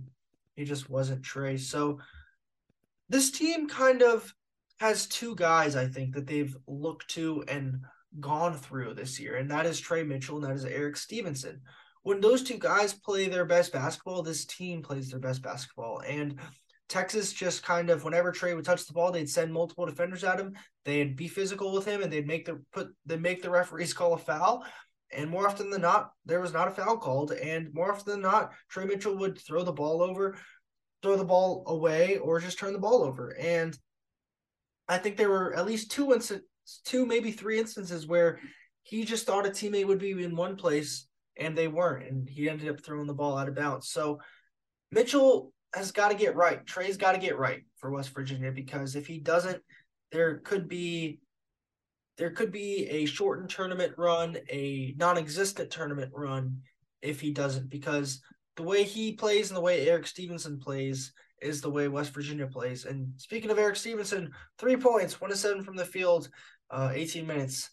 he 0.54 0.64
just 0.64 0.88
wasn't 0.88 1.22
Tre. 1.22 1.56
So 1.56 1.98
this 3.10 3.30
team 3.32 3.68
kind 3.68 4.02
of 4.02 4.32
has 4.78 5.06
two 5.06 5.34
guys 5.34 5.76
I 5.76 5.86
think 5.86 6.14
that 6.14 6.26
they've 6.26 6.56
looked 6.66 7.10
to 7.10 7.44
and 7.48 7.80
gone 8.18 8.54
through 8.56 8.94
this 8.94 9.20
year, 9.20 9.36
and 9.36 9.50
that 9.50 9.66
is 9.66 9.78
Tre 9.78 10.02
Mitchell 10.02 10.36
and 10.36 10.46
that 10.46 10.56
is 10.56 10.64
Erik 10.64 10.96
Stevenson. 10.96 11.60
When 12.02 12.20
those 12.20 12.42
two 12.42 12.56
guys 12.56 12.94
play 12.94 13.28
their 13.28 13.44
best 13.44 13.72
basketball, 13.72 14.22
this 14.22 14.46
team 14.46 14.80
plays 14.80 15.10
their 15.10 15.20
best 15.20 15.42
basketball. 15.42 16.00
And 16.00 16.38
Texas 16.88 17.32
just 17.32 17.62
kind 17.62 17.90
of 17.90 18.04
whenever 18.04 18.32
Tre 18.32 18.54
would 18.54 18.64
touch 18.64 18.86
the 18.86 18.94
ball, 18.94 19.12
they'd 19.12 19.28
send 19.28 19.52
multiple 19.52 19.86
defenders 19.86 20.24
at 20.24 20.40
him. 20.40 20.54
They'd 20.84 21.14
be 21.14 21.28
physical 21.28 21.72
with 21.72 21.84
him, 21.84 22.02
and 22.02 22.10
they'd 22.10 22.26
make 22.26 22.46
the 22.46 22.62
put 22.72 22.88
they 23.04 23.16
make 23.16 23.42
the 23.42 23.50
referees 23.50 23.92
call 23.94 24.14
a 24.14 24.18
foul. 24.18 24.64
And 25.12 25.28
more 25.28 25.48
often 25.48 25.70
than 25.70 25.82
not, 25.82 26.12
there 26.24 26.40
was 26.40 26.52
not 26.52 26.68
a 26.68 26.70
foul 26.70 26.96
called. 26.96 27.32
And 27.32 27.74
more 27.74 27.92
often 27.92 28.12
than 28.12 28.22
not, 28.22 28.52
Tre 28.68 28.84
Mitchell 28.86 29.18
would 29.18 29.38
throw 29.38 29.64
the 29.64 29.72
ball 29.72 30.02
over 30.02 30.38
throw 31.02 31.16
the 31.16 31.24
ball 31.24 31.64
away 31.66 32.18
or 32.18 32.40
just 32.40 32.58
turn 32.58 32.72
the 32.72 32.78
ball 32.78 33.02
over. 33.02 33.36
And 33.38 33.76
I 34.88 34.98
think 34.98 35.16
there 35.16 35.28
were 35.28 35.54
at 35.54 35.66
least 35.66 35.90
two 35.90 36.12
instances, 36.12 36.46
two 36.84 37.06
maybe 37.06 37.32
three 37.32 37.58
instances 37.58 38.06
where 38.06 38.40
he 38.82 39.04
just 39.04 39.26
thought 39.26 39.46
a 39.46 39.50
teammate 39.50 39.86
would 39.86 39.98
be 39.98 40.10
in 40.10 40.36
one 40.36 40.56
place 40.56 41.06
and 41.36 41.56
they 41.56 41.68
weren't, 41.68 42.08
and 42.08 42.28
he 42.28 42.48
ended 42.50 42.68
up 42.68 42.80
throwing 42.80 43.06
the 43.06 43.14
ball 43.14 43.38
out 43.38 43.48
of 43.48 43.54
bounds. 43.54 43.88
So 43.88 44.20
Mitchell 44.90 45.52
has 45.74 45.92
got 45.92 46.08
to 46.08 46.16
get 46.16 46.36
right. 46.36 46.64
Tre's 46.66 46.96
got 46.96 47.12
to 47.12 47.18
get 47.18 47.38
right 47.38 47.62
for 47.76 47.90
West 47.90 48.10
Virginia 48.10 48.50
because 48.52 48.96
if 48.96 49.06
he 49.06 49.18
doesn't, 49.18 49.62
there 50.12 50.38
could 50.38 50.68
be 50.68 51.20
there 52.18 52.30
could 52.30 52.52
be 52.52 52.86
a 52.90 53.06
shortened 53.06 53.48
tournament 53.48 53.94
run, 53.96 54.36
a 54.50 54.94
non-existent 54.98 55.70
tournament 55.70 56.10
run 56.14 56.60
if 57.00 57.18
he 57.18 57.32
doesn't 57.32 57.70
because 57.70 58.20
the 58.56 58.62
way 58.62 58.82
he 58.82 59.12
plays 59.12 59.50
and 59.50 59.56
the 59.56 59.62
way 59.62 59.88
Erik 59.88 60.06
Stevenson 60.06 60.58
plays 60.58 61.12
is 61.40 61.60
the 61.60 61.70
way 61.70 61.88
West 61.88 62.12
Virginia 62.12 62.46
plays. 62.46 62.84
And 62.84 63.12
speaking 63.16 63.50
of 63.50 63.58
Erik 63.58 63.76
Stevenson, 63.76 64.30
three 64.58 64.76
points, 64.76 65.20
one 65.20 65.30
to 65.30 65.36
seven 65.36 65.64
from 65.64 65.76
the 65.76 65.84
field, 65.84 66.28
uh, 66.70 66.90
18 66.92 67.26
minutes. 67.26 67.70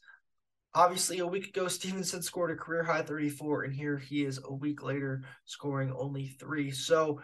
Obviously, 0.73 1.19
a 1.19 1.27
week 1.27 1.47
ago, 1.47 1.67
Stevenson 1.67 2.21
scored 2.21 2.51
a 2.51 2.55
career 2.55 2.83
high 2.83 3.01
34, 3.01 3.63
and 3.63 3.73
here 3.73 3.97
he 3.97 4.23
is 4.23 4.39
a 4.43 4.53
week 4.53 4.83
later 4.83 5.23
scoring 5.45 5.91
only 5.97 6.27
three. 6.27 6.71
So 6.71 7.19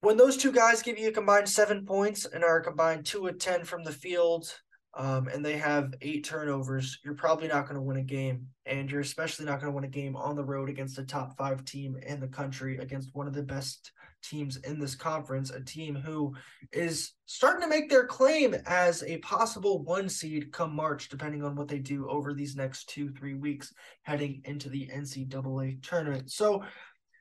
when 0.00 0.16
those 0.16 0.36
two 0.36 0.52
guys 0.52 0.82
give 0.82 0.98
you 0.98 1.08
a 1.08 1.12
combined 1.12 1.48
seven 1.48 1.86
points 1.86 2.26
and 2.26 2.42
are 2.42 2.60
combined 2.60 3.06
two 3.06 3.26
of 3.26 3.38
10 3.38 3.64
from 3.64 3.84
the 3.84 3.92
field, 3.92 4.52
um, 4.96 5.28
and 5.28 5.44
they 5.44 5.56
have 5.56 5.94
eight 6.02 6.24
turnovers, 6.24 6.98
you're 7.04 7.14
probably 7.14 7.48
not 7.48 7.64
going 7.64 7.74
to 7.74 7.82
win 7.82 7.96
a 7.96 8.02
game. 8.02 8.46
And 8.66 8.90
you're 8.90 9.00
especially 9.00 9.44
not 9.44 9.60
going 9.60 9.72
to 9.72 9.74
win 9.74 9.84
a 9.84 9.88
game 9.88 10.14
on 10.14 10.36
the 10.36 10.44
road 10.44 10.68
against 10.68 10.98
a 10.98 11.04
top 11.04 11.36
five 11.36 11.64
team 11.64 11.96
in 12.06 12.20
the 12.20 12.28
country, 12.28 12.78
against 12.78 13.10
one 13.12 13.26
of 13.26 13.34
the 13.34 13.42
best 13.42 13.92
teams 14.22 14.56
in 14.58 14.78
this 14.78 14.94
conference, 14.94 15.50
a 15.50 15.60
team 15.60 15.94
who 15.94 16.34
is 16.72 17.12
starting 17.26 17.62
to 17.62 17.68
make 17.68 17.90
their 17.90 18.06
claim 18.06 18.54
as 18.66 19.02
a 19.02 19.18
possible 19.18 19.82
one 19.82 20.08
seed 20.08 20.52
come 20.52 20.74
March, 20.74 21.08
depending 21.08 21.44
on 21.44 21.56
what 21.56 21.68
they 21.68 21.78
do 21.78 22.08
over 22.08 22.32
these 22.32 22.56
next 22.56 22.88
two, 22.88 23.10
three 23.10 23.34
weeks 23.34 23.72
heading 24.02 24.40
into 24.44 24.68
the 24.68 24.88
NCAA 24.94 25.82
tournament. 25.82 26.30
So 26.30 26.64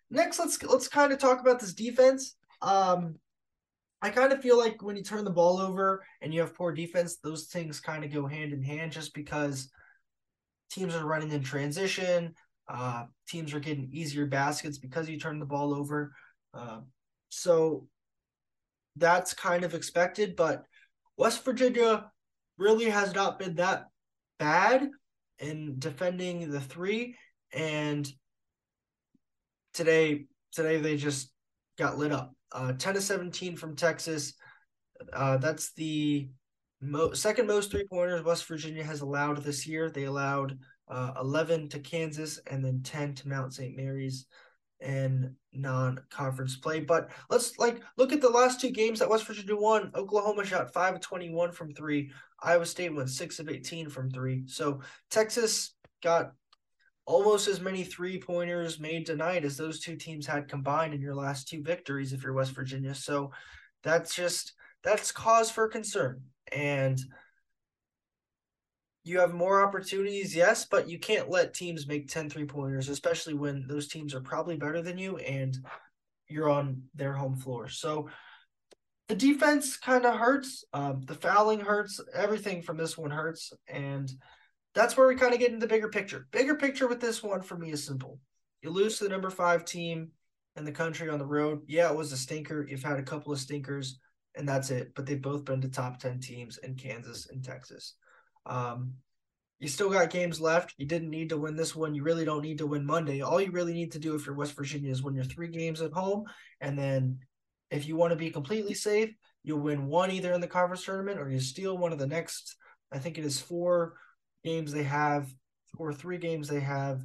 next 0.10 0.40
let's 0.40 0.62
let's 0.64 0.88
kind 0.88 1.12
of 1.12 1.20
talk 1.20 1.42
about 1.42 1.60
this 1.60 1.74
defense. 1.74 2.36
Um 2.62 3.16
I 4.04 4.10
kind 4.10 4.34
of 4.34 4.42
feel 4.42 4.60
like 4.60 4.84
when 4.84 4.98
you 4.98 5.02
turn 5.02 5.24
the 5.24 5.32
ball 5.32 5.60
over 5.60 6.04
and 6.22 6.34
you 6.34 6.42
have 6.42 6.54
poor 6.54 6.74
defense, 6.74 7.16
those 7.16 7.46
things 7.46 7.80
kind 7.80 8.04
of 8.04 8.12
go 8.12 8.28
hand 8.28 8.52
in 8.52 8.62
hand 8.62 8.92
just 8.92 9.14
because 9.14 9.70
teams 10.70 10.94
are 10.94 11.06
running 11.06 11.32
in 11.32 11.42
transition. 11.42 12.36
Uh, 12.68 13.06
teams 13.30 13.54
are 13.54 13.62
getting 13.62 13.88
easier 13.94 14.26
baskets 14.26 14.78
because 14.78 15.08
you 15.08 15.18
turn 15.18 15.40
the 15.40 15.46
ball 15.46 15.74
over. 15.74 16.14
Uh, 16.54 16.82
so 17.30 17.88
that's 18.98 19.34
kind 19.34 19.64
of 19.64 19.74
expected, 19.74 20.36
but 20.36 20.66
West 21.16 21.46
Virginia 21.46 22.12
really 22.58 22.90
has 22.90 23.16
not 23.16 23.40
been 23.40 23.56
that 23.56 23.86
bad 24.38 24.90
in 25.40 25.76
defending 25.80 26.52
the 26.52 26.60
three. 26.60 27.16
And 27.54 28.06
today, 29.74 30.26
today 30.52 30.82
they 30.82 30.98
just 30.98 31.32
got 31.78 31.98
lit 31.98 32.12
up 32.12 32.34
uh, 32.54 32.74
10 32.74 32.94
to 32.96 33.02
17 33.02 33.56
from 33.56 33.76
Texas. 33.76 34.34
Uh, 35.12 35.38
that's 35.38 35.74
the 35.74 36.30
mo- 36.82 37.14
second 37.14 37.48
most 37.48 37.72
three 37.72 37.86
pointers 37.90 38.24
West 38.24 38.46
Virginia 38.48 38.84
has 38.84 39.02
allowed 39.02 39.44
this 39.44 39.68
year. 39.68 39.90
They 39.90 40.06
allowed 40.06 40.58
uh, 40.88 41.14
11 41.20 41.70
to 41.70 41.80
Kansas 41.80 42.40
and 42.48 42.64
then 42.64 42.82
10 42.84 43.16
to 43.16 43.28
Mount 43.28 43.54
St. 43.54 43.76
Mary's 43.76 44.26
in 44.80 45.36
non-conference 45.54 46.58
play. 46.58 46.82
But 46.82 47.10
let's 47.30 47.58
like 47.58 47.82
look 47.98 48.12
at 48.12 48.22
the 48.22 48.30
last 48.30 48.60
two 48.60 48.70
games 48.70 49.00
that 49.00 49.10
West 49.10 49.26
Virginia 49.26 49.56
won. 49.56 49.92
Oklahoma 49.96 50.46
shot 50.46 50.74
5 50.74 50.96
of 50.96 51.02
21 51.02 51.52
from 51.52 51.74
3. 51.74 52.12
Iowa 52.42 52.66
State 52.66 52.94
went 52.94 53.10
6 53.10 53.40
of 53.40 53.50
18 53.50 53.90
from 53.90 54.12
3. 54.12 54.44
So 54.48 54.82
Texas 55.10 55.74
got 56.04 56.34
almost 57.06 57.48
as 57.48 57.60
many 57.60 57.84
three 57.84 58.20
pointers 58.20 58.80
made 58.80 59.06
tonight 59.06 59.44
as 59.44 59.58
those 59.58 59.80
two 59.80 59.96
teams 59.96 60.26
had 60.26 60.48
combined 60.48 60.94
in 60.94 61.02
your 61.02 61.16
last 61.16 61.48
two 61.48 61.62
victories 61.62 62.14
if 62.14 62.24
you're 62.24 62.34
West 62.34 62.52
Virginia. 62.52 62.96
So 62.96 63.32
that's 63.84 64.16
just 64.16 64.54
that's 64.84 65.12
cause 65.12 65.52
for 65.52 65.68
concern. 65.68 66.22
And 66.52 67.00
you 69.04 69.20
have 69.20 69.34
more 69.34 69.62
opportunities, 69.62 70.34
yes, 70.34 70.66
but 70.66 70.88
you 70.88 70.98
can't 70.98 71.30
let 71.30 71.54
teams 71.54 71.88
make 71.88 72.08
10 72.08 72.30
three 72.30 72.46
pointers, 72.46 72.88
especially 72.88 73.34
when 73.34 73.66
those 73.68 73.90
teams 73.90 74.14
are 74.14 74.22
probably 74.22 74.56
better 74.56 74.82
than 74.82 74.98
you 74.98 75.18
and 75.18 75.58
you're 76.30 76.50
on 76.50 76.84
their 76.96 77.14
home 77.14 77.36
floor. 77.36 77.68
So 77.68 78.10
the 79.10 79.16
defense 79.16 79.76
kind 79.76 80.06
of 80.06 80.16
hurts. 80.16 80.64
Um, 80.72 81.02
the 81.06 81.16
fouling 81.16 81.60
hurts. 81.60 82.00
Everything 82.14 82.62
from 82.62 82.78
this 82.78 82.98
one 82.98 83.12
hurts. 83.12 83.52
And 83.68 84.10
that's 84.74 84.98
where 84.98 85.08
we 85.08 85.16
kind 85.16 85.34
of 85.34 85.40
get 85.40 85.52
into 85.52 85.60
the 85.60 85.68
bigger 85.68 85.90
picture. 85.90 86.28
Bigger 86.32 86.56
picture 86.56 86.88
with 86.88 87.00
this 87.00 87.22
one 87.22 87.42
for 87.42 87.58
me 87.58 87.72
is 87.72 87.86
simple. 87.86 88.20
You 88.62 88.72
lose 88.72 88.98
to 88.98 89.04
the 89.04 89.10
number 89.10 89.30
five 89.30 89.66
team 89.66 90.12
in 90.56 90.66
the 90.66 90.72
country 90.72 91.10
on 91.10 91.20
the 91.20 91.26
road. 91.26 91.62
Yeah, 91.68 91.90
it 91.90 91.98
was 91.98 92.12
a 92.12 92.18
stinker. 92.18 92.66
You've 92.68 92.84
had 92.84 93.00
a 93.00 93.04
couple 93.04 93.32
of 93.32 93.40
stinkers, 93.40 94.00
and 94.36 94.48
that's 94.48 94.72
it. 94.72 94.94
But 94.96 95.06
they've 95.06 95.22
both 95.22 95.46
been 95.46 95.62
to 95.62 95.70
top 95.70 96.00
10 96.00 96.20
teams 96.20 96.58
in 96.58 96.76
Kansas 96.76 97.28
and 97.30 97.44
Texas. 97.44 97.96
Um, 98.46 98.94
you 99.60 99.68
still 99.68 99.90
got 99.90 100.10
games 100.10 100.42
left. 100.42 100.74
You 100.78 100.86
didn't 100.86 101.10
need 101.10 101.30
to 101.30 101.38
win 101.38 101.56
this 101.56 101.76
one. 101.76 101.94
You 101.94 102.04
really 102.04 102.26
don't 102.26 102.42
need 102.42 102.58
to 102.58 102.68
win 102.68 102.86
Monday. 102.86 103.22
All 103.22 103.40
you 103.40 103.52
really 103.52 103.74
need 103.74 103.92
to 103.94 104.00
do 104.00 104.16
if 104.16 104.26
you're 104.26 104.36
West 104.36 104.56
Virginia 104.56 104.92
is 104.92 105.04
win 105.04 105.16
your 105.16 105.24
three 105.24 105.48
games 105.48 105.82
at 105.82 105.94
home. 105.94 106.26
And 106.60 106.78
then 106.78 107.20
if 107.72 107.88
you 107.88 107.96
want 107.96 108.12
to 108.12 108.18
be 108.18 108.30
completely 108.30 108.74
safe, 108.74 109.14
you'll 109.44 109.60
win 109.60 109.88
one 109.88 110.12
either 110.12 110.34
in 110.34 110.42
the 110.42 110.48
conference 110.48 110.84
tournament 110.84 111.20
or 111.20 111.30
you 111.30 111.40
steal 111.40 111.78
one 111.78 111.94
of 111.94 112.00
the 112.00 112.08
next, 112.08 112.56
I 112.92 113.00
think 113.00 113.18
it 113.18 113.26
is 113.26 113.40
four 113.40 113.94
games 114.44 114.72
they 114.72 114.84
have 114.84 115.34
or 115.78 115.94
three 115.94 116.18
games 116.18 116.48
they 116.48 116.60
have 116.60 117.02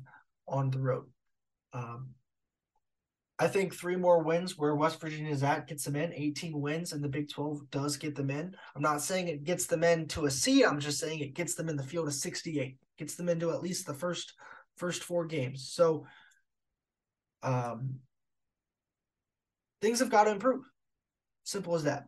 on 0.47 0.71
the 0.71 0.79
road. 0.79 1.07
Um, 1.73 2.11
I 3.39 3.47
think 3.47 3.75
three 3.75 3.97
more 3.97 4.23
wins 4.23 4.59
where 4.59 4.75
West 4.75 5.01
Virginia 5.01 5.33
is 5.33 5.45
at 5.45 5.69
gets 5.69 5.85
them 5.85 5.95
in. 5.95 6.13
18 6.13 6.61
wins 6.61 6.93
and 6.93 7.03
the 7.03 7.09
Big 7.09 7.31
12 7.31 7.71
does 7.71 7.97
get 7.97 8.17
them 8.17 8.31
in. 8.31 8.55
I'm 8.75 8.83
not 8.83 9.01
saying 9.01 9.29
it 9.29 9.45
gets 9.45 9.67
them 9.67 9.85
into 9.85 10.27
a 10.27 10.31
seed. 10.31 10.65
I'm 10.65 10.81
just 10.81 10.99
saying 10.99 11.21
it 11.21 11.35
gets 11.35 11.55
them 11.55 11.69
in 11.69 11.77
the 11.77 11.85
field 11.85 12.09
of 12.09 12.15
68. 12.15 12.77
Gets 12.99 13.15
them 13.15 13.29
into 13.29 13.53
at 13.53 13.63
least 13.63 13.87
the 13.87 13.95
first 13.95 14.35
first 14.77 15.05
four 15.05 15.25
games. 15.25 15.71
So 15.73 16.07
um 17.45 18.01
things 19.81 20.01
have 20.01 20.11
got 20.11 20.25
to 20.25 20.33
improve. 20.33 20.65
Simple 21.45 21.77
as 21.77 21.85
that. 21.85 22.07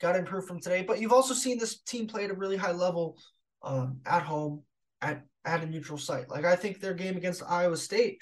Got 0.00 0.12
to 0.12 0.18
improve 0.18 0.46
from 0.46 0.60
today. 0.60 0.82
But 0.82 1.00
you've 1.00 1.12
also 1.12 1.32
seen 1.32 1.58
this 1.58 1.80
team 1.82 2.08
play 2.08 2.24
at 2.24 2.32
a 2.32 2.34
really 2.34 2.56
high 2.56 2.72
level 2.72 3.16
um, 3.62 4.00
at 4.04 4.22
home 4.22 4.64
at 5.02 5.24
at 5.44 5.62
a 5.62 5.66
neutral 5.66 5.98
site. 5.98 6.30
Like 6.30 6.44
I 6.44 6.56
think 6.56 6.80
their 6.80 6.94
game 6.94 7.16
against 7.16 7.42
Iowa 7.46 7.76
State, 7.76 8.20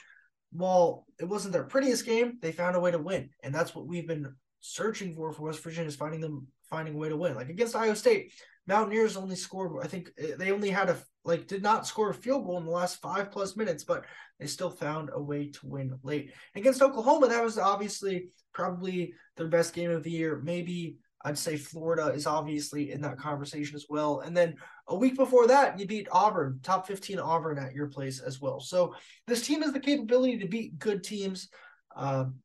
while 0.50 1.06
it 1.20 1.26
wasn't 1.26 1.52
their 1.52 1.64
prettiest 1.64 2.04
game, 2.06 2.38
they 2.40 2.50
found 2.50 2.74
a 2.74 2.80
way 2.80 2.90
to 2.90 2.98
win, 2.98 3.30
and 3.42 3.54
that's 3.54 3.74
what 3.74 3.86
we've 3.86 4.08
been 4.08 4.34
searching 4.60 5.14
for 5.14 5.32
for 5.32 5.42
West 5.42 5.62
Virginia 5.62 5.88
is 5.88 5.96
finding 5.96 6.20
them 6.20 6.46
finding 6.68 6.94
a 6.94 6.98
way 6.98 7.08
to 7.08 7.16
win. 7.16 7.34
Like 7.34 7.48
against 7.48 7.76
Iowa 7.76 7.96
State, 7.96 8.32
Mountaineers 8.66 9.16
only 9.16 9.36
scored. 9.36 9.84
I 9.84 9.88
think 9.88 10.10
eh, 10.18 10.32
they 10.38 10.52
only 10.52 10.70
had 10.70 10.88
a 10.88 10.96
like 11.24 11.46
did 11.46 11.62
not 11.62 11.86
score 11.86 12.10
a 12.10 12.14
field 12.14 12.46
goal 12.46 12.58
in 12.58 12.64
the 12.64 12.70
last 12.70 13.00
five 13.00 13.30
plus 13.30 13.56
minutes, 13.56 13.84
but 13.84 14.04
they 14.38 14.46
still 14.46 14.70
found 14.70 15.10
a 15.12 15.22
way 15.22 15.50
to 15.50 15.66
win 15.66 15.98
late. 16.02 16.32
Against 16.54 16.82
Oklahoma, 16.82 17.28
that 17.28 17.44
was 17.44 17.58
obviously 17.58 18.28
probably 18.52 19.14
their 19.36 19.48
best 19.48 19.74
game 19.74 19.90
of 19.90 20.02
the 20.02 20.10
year. 20.10 20.40
Maybe 20.42 20.96
I'd 21.22 21.38
say 21.38 21.56
Florida 21.56 22.06
is 22.08 22.26
obviously 22.26 22.92
in 22.92 23.02
that 23.02 23.18
conversation 23.18 23.76
as 23.76 23.86
well. 23.88 24.20
And 24.20 24.34
then 24.36 24.56
a 24.88 24.96
week 24.96 25.16
before 25.16 25.46
that, 25.48 25.78
you 25.78 25.86
beat 25.86 26.08
Auburn, 26.10 26.60
top 26.62 26.86
15 26.86 27.18
Auburn 27.18 27.58
at 27.58 27.74
your 27.74 27.88
place 27.88 28.20
as 28.20 28.40
well. 28.40 28.60
So 28.60 28.94
this 29.26 29.46
team 29.46 29.62
has 29.62 29.72
the 29.72 29.80
capability 29.80 30.38
to 30.38 30.48
beat 30.48 30.78
good 30.78 31.04
teams. 31.04 31.48
Um, 31.94 32.36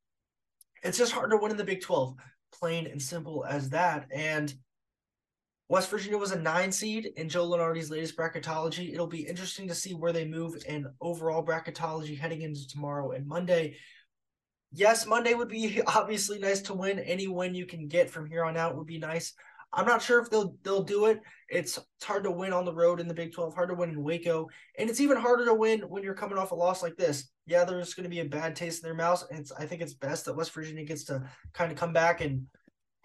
it's 0.83 0.97
just 0.97 1.13
hard 1.13 1.31
to 1.31 1.37
win 1.37 1.51
in 1.51 1.57
the 1.57 1.63
Big 1.63 1.81
12, 1.81 2.15
plain 2.51 2.87
and 2.87 3.01
simple 3.01 3.45
as 3.45 3.69
that. 3.69 4.07
And 4.13 4.53
West 5.67 5.89
Virginia 5.89 6.17
was 6.17 6.31
a 6.31 6.39
nine 6.39 6.71
seed 6.71 7.11
in 7.17 7.27
Joe 7.27 7.49
Lunardi's 7.49 7.89
latest 7.89 8.15
bracketology. 8.15 8.93
It'll 8.93 9.07
be 9.07 9.25
interesting 9.25 9.67
to 9.67 9.73
see 9.73 9.93
where 9.93 10.11
they 10.11 10.25
move 10.25 10.63
in 10.67 10.85
overall 11.01 11.43
bracketology 11.43 12.17
heading 12.17 12.43
into 12.43 12.67
tomorrow 12.67 13.11
and 13.11 13.25
Monday 13.25 13.77
yes, 14.75 15.05
Monday 15.05 15.33
would 15.33 15.49
be 15.49 15.81
obviously 15.87 16.39
nice 16.39 16.61
to 16.61 16.73
win. 16.73 16.99
Any 16.99 17.27
win 17.27 17.55
you 17.55 17.65
can 17.65 17.87
get 17.87 18.09
from 18.09 18.27
here 18.27 18.45
on 18.45 18.57
out 18.57 18.75
would 18.75 18.87
be 18.87 18.99
nice. 18.99 19.33
I'm 19.73 19.85
not 19.85 20.01
sure 20.01 20.21
if 20.21 20.29
they'll 20.29 20.55
they'll 20.63 20.83
do 20.83 21.07
it. 21.07 21.21
It's, 21.49 21.77
it's 21.77 22.05
hard 22.05 22.23
to 22.23 22.31
win 22.31 22.53
on 22.53 22.65
the 22.65 22.73
road 22.73 22.99
in 22.99 23.07
the 23.07 23.13
Big 23.13 23.33
12, 23.33 23.53
hard 23.53 23.69
to 23.69 23.75
win 23.75 23.89
in 23.89 24.03
Waco, 24.03 24.47
and 24.79 24.89
it's 24.89 25.01
even 25.01 25.17
harder 25.17 25.45
to 25.45 25.53
win 25.53 25.81
when 25.81 26.01
you're 26.01 26.13
coming 26.13 26.37
off 26.37 26.51
a 26.51 26.55
loss 26.55 26.81
like 26.81 26.95
this. 26.95 27.29
Yeah, 27.45 27.65
there's 27.65 27.93
going 27.93 28.05
to 28.05 28.09
be 28.09 28.21
a 28.21 28.25
bad 28.25 28.55
taste 28.55 28.83
in 28.83 28.87
their 28.87 28.95
mouths, 28.95 29.25
and 29.29 29.45
I 29.59 29.65
think 29.65 29.81
it's 29.81 29.93
best 29.93 30.25
that 30.25 30.35
West 30.35 30.53
Virginia 30.53 30.85
gets 30.85 31.03
to 31.05 31.29
kind 31.53 31.71
of 31.71 31.77
come 31.77 31.93
back 31.93 32.21
and 32.21 32.45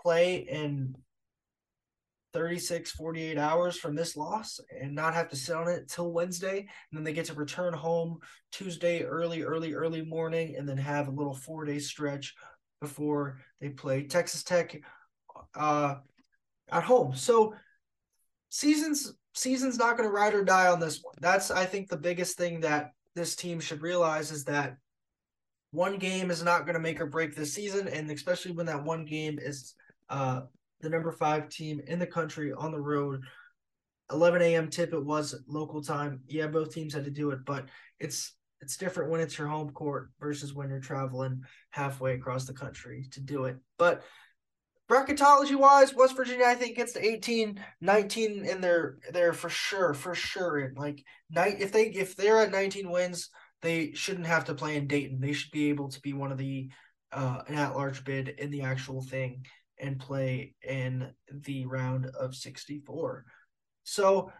play 0.00 0.46
and 0.48 0.96
36, 2.32 2.92
48 2.92 3.38
hours 3.38 3.76
from 3.76 3.94
this 3.94 4.16
loss 4.16 4.60
and 4.80 4.94
not 4.94 5.14
have 5.14 5.28
to 5.28 5.36
sit 5.36 5.56
on 5.56 5.68
it 5.68 5.88
till 5.88 6.12
Wednesday. 6.12 6.58
And 6.58 6.68
then 6.92 7.04
they 7.04 7.12
get 7.12 7.26
to 7.26 7.34
return 7.34 7.72
home 7.72 8.18
Tuesday 8.52 9.02
early, 9.02 9.42
early, 9.42 9.74
early 9.74 10.04
morning, 10.04 10.56
and 10.56 10.68
then 10.68 10.76
have 10.76 11.08
a 11.08 11.12
little 11.12 11.34
four 11.34 11.64
day 11.64 11.78
stretch 11.78 12.34
before 12.80 13.38
they 13.60 13.68
play 13.68 14.04
Texas 14.04 14.42
Tech 14.42 14.80
uh, 15.54 15.96
at 16.70 16.82
home. 16.82 17.14
So 17.14 17.54
seasons 18.48 19.12
season's 19.34 19.78
not 19.78 19.96
going 19.96 20.08
to 20.08 20.14
ride 20.14 20.34
or 20.34 20.44
die 20.44 20.68
on 20.68 20.80
this 20.80 21.00
one. 21.02 21.14
That's 21.20 21.50
I 21.50 21.64
think 21.64 21.88
the 21.88 21.96
biggest 21.96 22.36
thing 22.36 22.60
that 22.60 22.92
this 23.14 23.36
team 23.36 23.60
should 23.60 23.82
realize 23.82 24.30
is 24.30 24.44
that 24.44 24.76
one 25.72 25.98
game 25.98 26.30
is 26.30 26.42
not 26.42 26.64
going 26.64 26.74
to 26.74 26.80
make 26.80 27.00
or 27.00 27.06
break 27.06 27.34
this 27.34 27.52
season, 27.52 27.86
and 27.88 28.10
especially 28.10 28.52
when 28.52 28.66
that 28.66 28.82
one 28.82 29.04
game 29.04 29.38
is 29.40 29.74
uh, 30.08 30.42
the 30.80 30.90
number 30.90 31.12
five 31.12 31.48
team 31.48 31.80
in 31.86 31.98
the 31.98 32.06
country 32.06 32.52
on 32.52 32.72
the 32.72 32.80
road. 32.80 33.22
11 34.12 34.42
a.m. 34.42 34.68
tip 34.68 34.92
it 34.92 35.04
was 35.04 35.40
local 35.46 35.82
time. 35.82 36.20
Yeah, 36.26 36.48
both 36.48 36.74
teams 36.74 36.94
had 36.94 37.04
to 37.04 37.10
do 37.10 37.30
it, 37.30 37.44
but 37.44 37.66
it's 37.98 38.32
it's 38.60 38.76
different 38.76 39.10
when 39.10 39.20
it's 39.20 39.38
your 39.38 39.46
home 39.46 39.70
court 39.70 40.10
versus 40.20 40.52
when 40.52 40.68
you're 40.68 40.80
traveling 40.80 41.42
halfway 41.70 42.14
across 42.14 42.44
the 42.44 42.52
country 42.52 43.06
to 43.12 43.20
do 43.20 43.44
it. 43.44 43.56
But 43.78 44.02
bracketology 44.90 45.54
wise, 45.54 45.94
West 45.94 46.16
Virginia 46.16 46.44
I 46.46 46.56
think 46.56 46.76
gets 46.76 46.92
to 46.94 47.04
18, 47.04 47.62
19 47.80 48.44
in 48.44 48.60
there 48.60 48.98
there 49.12 49.32
for 49.32 49.48
sure, 49.48 49.94
for 49.94 50.14
sure. 50.14 50.58
And 50.58 50.76
like 50.76 51.04
night 51.30 51.56
if 51.60 51.72
they 51.72 51.84
if 51.86 52.16
they're 52.16 52.40
at 52.40 52.50
19 52.50 52.90
wins, 52.90 53.30
they 53.62 53.92
shouldn't 53.92 54.26
have 54.26 54.46
to 54.46 54.54
play 54.54 54.76
in 54.76 54.86
Dayton. 54.88 55.20
They 55.20 55.32
should 55.32 55.52
be 55.52 55.70
able 55.70 55.88
to 55.90 56.00
be 56.00 56.12
one 56.12 56.32
of 56.32 56.38
the 56.38 56.70
uh, 57.12 57.42
an 57.48 57.54
at-large 57.54 58.04
bid 58.04 58.28
in 58.28 58.50
the 58.50 58.62
actual 58.62 59.02
thing 59.02 59.44
and 59.80 59.98
play 59.98 60.54
in 60.62 61.10
the 61.32 61.66
round 61.66 62.06
of 62.06 62.34
64. 62.34 63.24
So 63.84 64.30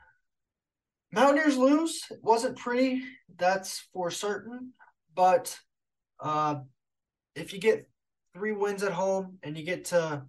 Mountaineers 1.13 1.57
lose. 1.57 2.05
It 2.11 2.21
wasn't 2.23 2.59
pretty, 2.59 3.03
that's 3.37 3.89
for 3.93 4.11
certain. 4.11 4.73
But 5.15 5.59
uh, 6.21 6.57
if 7.35 7.53
you 7.53 7.59
get 7.59 7.89
three 8.35 8.53
wins 8.53 8.83
at 8.83 8.93
home 8.93 9.39
and 9.43 9.57
you 9.59 9.65
get 9.65 9.87
to 9.87 10.23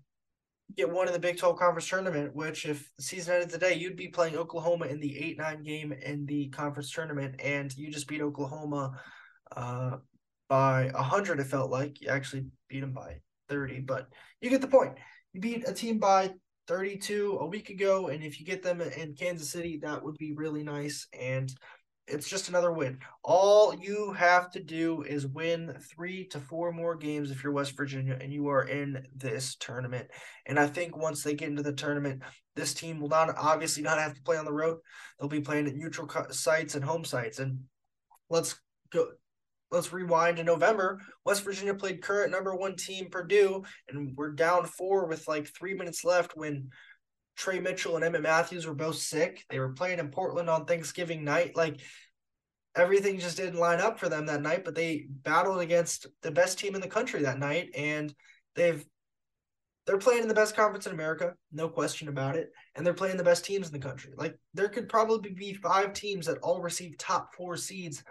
get 0.75 0.89
one 0.89 1.07
in 1.07 1.13
the 1.13 1.19
Big 1.19 1.37
12 1.37 1.59
conference 1.59 1.87
tournament, 1.87 2.35
which 2.35 2.65
if 2.65 2.89
the 2.97 3.03
season 3.03 3.35
ended 3.35 3.49
today, 3.49 3.75
you'd 3.75 3.95
be 3.95 4.07
playing 4.07 4.35
Oklahoma 4.35 4.85
in 4.85 4.99
the 4.99 5.17
8 5.19 5.37
9 5.37 5.63
game 5.63 5.91
in 5.91 6.25
the 6.25 6.49
conference 6.49 6.91
tournament, 6.91 7.35
and 7.39 7.75
you 7.77 7.91
just 7.91 8.07
beat 8.07 8.21
Oklahoma 8.21 8.99
uh, 9.55 9.97
by 10.49 10.89
100, 10.93 11.39
it 11.39 11.45
felt 11.45 11.69
like. 11.69 12.01
You 12.01 12.09
actually 12.09 12.45
beat 12.69 12.81
them 12.81 12.93
by 12.93 13.17
30, 13.51 13.81
but 13.81 14.07
you 14.39 14.49
get 14.49 14.61
the 14.61 14.67
point. 14.67 14.93
You 15.33 15.41
beat 15.41 15.67
a 15.67 15.73
team 15.73 15.99
by 15.99 16.31
32 16.67 17.37
a 17.41 17.45
week 17.45 17.69
ago, 17.69 18.07
and 18.07 18.23
if 18.23 18.39
you 18.39 18.45
get 18.45 18.63
them 18.63 18.79
in 18.79 19.13
Kansas 19.13 19.51
City, 19.51 19.79
that 19.83 20.01
would 20.01 20.17
be 20.17 20.33
really 20.33 20.63
nice. 20.63 21.05
And 21.19 21.53
it's 22.07 22.29
just 22.29 22.47
another 22.49 22.71
win. 22.71 22.99
All 23.23 23.75
you 23.75 24.13
have 24.13 24.49
to 24.51 24.63
do 24.63 25.03
is 25.03 25.27
win 25.27 25.75
three 25.93 26.27
to 26.29 26.39
four 26.39 26.71
more 26.71 26.95
games 26.95 27.29
if 27.29 27.43
you're 27.43 27.51
West 27.51 27.75
Virginia, 27.75 28.17
and 28.19 28.31
you 28.31 28.47
are 28.47 28.63
in 28.63 29.05
this 29.13 29.55
tournament. 29.55 30.07
And 30.45 30.57
I 30.57 30.67
think 30.67 30.95
once 30.95 31.23
they 31.23 31.35
get 31.35 31.49
into 31.49 31.61
the 31.63 31.73
tournament, 31.73 32.23
this 32.55 32.73
team 32.73 32.99
will 32.99 33.09
not 33.09 33.35
obviously 33.37 33.83
not 33.83 33.99
have 33.99 34.13
to 34.15 34.21
play 34.23 34.37
on 34.37 34.45
the 34.45 34.53
road. 34.53 34.77
They'll 35.19 35.29
be 35.29 35.41
playing 35.41 35.67
at 35.67 35.75
neutral 35.75 36.09
sites 36.31 36.75
and 36.75 36.83
home 36.83 37.03
sites. 37.03 37.39
And 37.39 37.59
let's 38.29 38.59
go. 38.91 39.07
Let's 39.71 39.93
rewind 39.93 40.37
to 40.37 40.43
November. 40.43 40.99
West 41.25 41.43
Virginia 41.43 41.73
played 41.73 42.01
current 42.01 42.31
number 42.31 42.53
one 42.53 42.75
team 42.75 43.09
Purdue, 43.09 43.63
and 43.87 44.15
we're 44.17 44.31
down 44.31 44.65
four 44.65 45.07
with 45.07 45.27
like 45.27 45.47
three 45.47 45.73
minutes 45.73 46.03
left 46.03 46.35
when 46.35 46.69
Tre 47.37 47.59
Mitchell 47.59 47.95
and 47.95 48.03
Emmitt 48.03 48.21
Matthews 48.21 48.67
were 48.67 48.73
both 48.73 48.97
sick. 48.97 49.45
They 49.49 49.59
were 49.59 49.73
playing 49.73 49.99
in 49.99 50.09
Portland 50.09 50.49
on 50.49 50.65
Thanksgiving 50.65 51.23
night. 51.23 51.55
Like 51.55 51.79
everything 52.75 53.19
just 53.19 53.37
didn't 53.37 53.59
line 53.59 53.79
up 53.79 53.97
for 53.97 54.09
them 54.09 54.25
that 54.25 54.41
night, 54.41 54.65
but 54.65 54.75
they 54.75 55.07
battled 55.09 55.61
against 55.61 56.07
the 56.21 56.31
best 56.31 56.59
team 56.59 56.75
in 56.75 56.81
the 56.81 56.87
country 56.87 57.23
that 57.23 57.39
night 57.39 57.69
and 57.75 58.13
they've 58.55 58.85
they're 59.87 59.97
playing 59.97 60.21
in 60.21 60.27
the 60.27 60.33
best 60.35 60.55
conference 60.55 60.85
in 60.85 60.93
America, 60.93 61.33
no 61.51 61.67
question 61.67 62.07
about 62.07 62.35
it, 62.35 62.51
and 62.75 62.85
they're 62.85 62.93
playing 62.93 63.17
the 63.17 63.23
best 63.23 63.43
teams 63.43 63.65
in 63.67 63.73
the 63.73 63.79
country. 63.79 64.13
Like 64.15 64.37
there 64.53 64.69
could 64.69 64.87
probably 64.87 65.31
be 65.31 65.53
five 65.53 65.93
teams 65.93 66.27
that 66.27 66.37
all 66.39 66.61
receive 66.61 66.97
top 66.97 67.33
4 67.35 67.57
seeds 67.57 68.03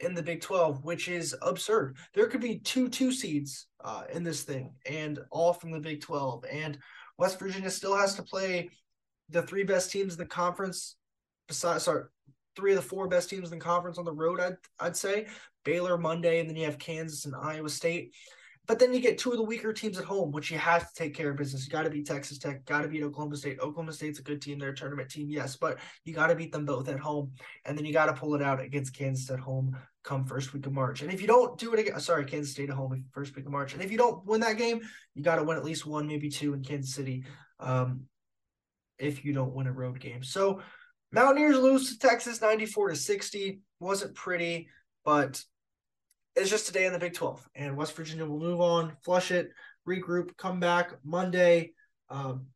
in 0.00 0.14
the 0.14 0.22
Big 0.22 0.40
12, 0.40 0.84
which 0.84 1.08
is 1.08 1.36
absurd. 1.42 1.96
There 2.14 2.26
could 2.26 2.40
be 2.40 2.58
two 2.58 2.88
two 2.88 3.12
seeds 3.12 3.66
uh, 3.84 4.04
in 4.12 4.24
this 4.24 4.42
thing 4.42 4.72
and 4.86 5.18
all 5.30 5.52
from 5.52 5.70
the 5.70 5.80
Big 5.80 6.00
12 6.00 6.44
and 6.50 6.78
West 7.20 7.38
Virginia 7.38 7.70
still 7.70 7.94
has 7.94 8.14
to 8.14 8.22
play 8.22 8.70
the 9.28 9.42
three 9.42 9.62
best 9.62 9.90
teams 9.90 10.14
in 10.14 10.18
the 10.18 10.26
conference. 10.26 10.96
Besides, 11.48 11.84
sorry, 11.84 12.04
three 12.56 12.72
of 12.72 12.76
the 12.76 12.82
four 12.82 13.08
best 13.08 13.28
teams 13.28 13.52
in 13.52 13.58
the 13.58 13.64
conference 13.64 13.98
on 13.98 14.06
the 14.06 14.12
road. 14.12 14.40
I'd 14.40 14.56
I'd 14.78 14.96
say 14.96 15.26
Baylor 15.64 15.98
Monday, 15.98 16.40
and 16.40 16.48
then 16.48 16.56
you 16.56 16.64
have 16.64 16.78
Kansas 16.78 17.26
and 17.26 17.34
Iowa 17.34 17.68
State. 17.68 18.14
But 18.70 18.78
then 18.78 18.94
you 18.94 19.00
get 19.00 19.18
two 19.18 19.32
of 19.32 19.36
the 19.36 19.42
weaker 19.42 19.72
teams 19.72 19.98
at 19.98 20.04
home, 20.04 20.30
which 20.30 20.48
you 20.48 20.56
have 20.56 20.86
to 20.86 20.94
take 20.94 21.12
care 21.12 21.32
of 21.32 21.36
business. 21.36 21.66
You 21.66 21.72
got 21.72 21.82
to 21.82 21.90
beat 21.90 22.06
Texas 22.06 22.38
Tech, 22.38 22.64
got 22.66 22.82
to 22.82 22.88
beat 22.88 23.02
Oklahoma 23.02 23.34
State. 23.34 23.58
Oklahoma 23.58 23.92
State's 23.92 24.20
a 24.20 24.22
good 24.22 24.40
team, 24.40 24.60
they're 24.60 24.68
a 24.68 24.76
tournament 24.76 25.10
team, 25.10 25.28
yes, 25.28 25.56
but 25.56 25.80
you 26.04 26.14
got 26.14 26.28
to 26.28 26.36
beat 26.36 26.52
them 26.52 26.64
both 26.64 26.88
at 26.88 27.00
home, 27.00 27.32
and 27.64 27.76
then 27.76 27.84
you 27.84 27.92
got 27.92 28.06
to 28.06 28.12
pull 28.12 28.36
it 28.36 28.42
out 28.42 28.60
against 28.60 28.94
Kansas 28.94 29.28
at 29.28 29.40
home 29.40 29.76
come 30.04 30.24
first 30.24 30.52
week 30.52 30.66
of 30.66 30.72
March. 30.72 31.02
And 31.02 31.12
if 31.12 31.20
you 31.20 31.26
don't 31.26 31.58
do 31.58 31.74
it 31.74 31.80
again, 31.80 31.98
sorry, 31.98 32.24
Kansas 32.24 32.52
State 32.52 32.70
at 32.70 32.76
home 32.76 33.06
first 33.10 33.34
week 33.34 33.44
of 33.44 33.50
March. 33.50 33.72
And 33.72 33.82
if 33.82 33.90
you 33.90 33.98
don't 33.98 34.24
win 34.24 34.40
that 34.42 34.56
game, 34.56 34.82
you 35.16 35.24
got 35.24 35.36
to 35.36 35.42
win 35.42 35.56
at 35.56 35.64
least 35.64 35.84
one, 35.84 36.06
maybe 36.06 36.30
two 36.30 36.54
in 36.54 36.62
Kansas 36.62 36.94
City 36.94 37.24
um, 37.58 38.02
if 39.00 39.24
you 39.24 39.32
don't 39.32 39.52
win 39.52 39.66
a 39.66 39.72
road 39.72 39.98
game. 39.98 40.22
So 40.22 40.60
Mountaineers 41.10 41.58
lose 41.58 41.90
to 41.90 41.98
Texas 41.98 42.40
94 42.40 42.90
to 42.90 42.94
60. 42.94 43.62
Wasn't 43.80 44.14
pretty, 44.14 44.68
but 45.04 45.42
it's 46.36 46.50
just 46.50 46.66
today 46.66 46.86
in 46.86 46.92
the 46.92 46.98
Big 46.98 47.14
12. 47.14 47.48
And 47.54 47.76
West 47.76 47.94
Virginia 47.96 48.24
will 48.24 48.38
move 48.38 48.60
on, 48.60 48.96
flush 49.02 49.30
it, 49.30 49.50
regroup, 49.88 50.36
come 50.36 50.60
back 50.60 50.92
Monday. 51.04 51.72
Um, 52.08 52.46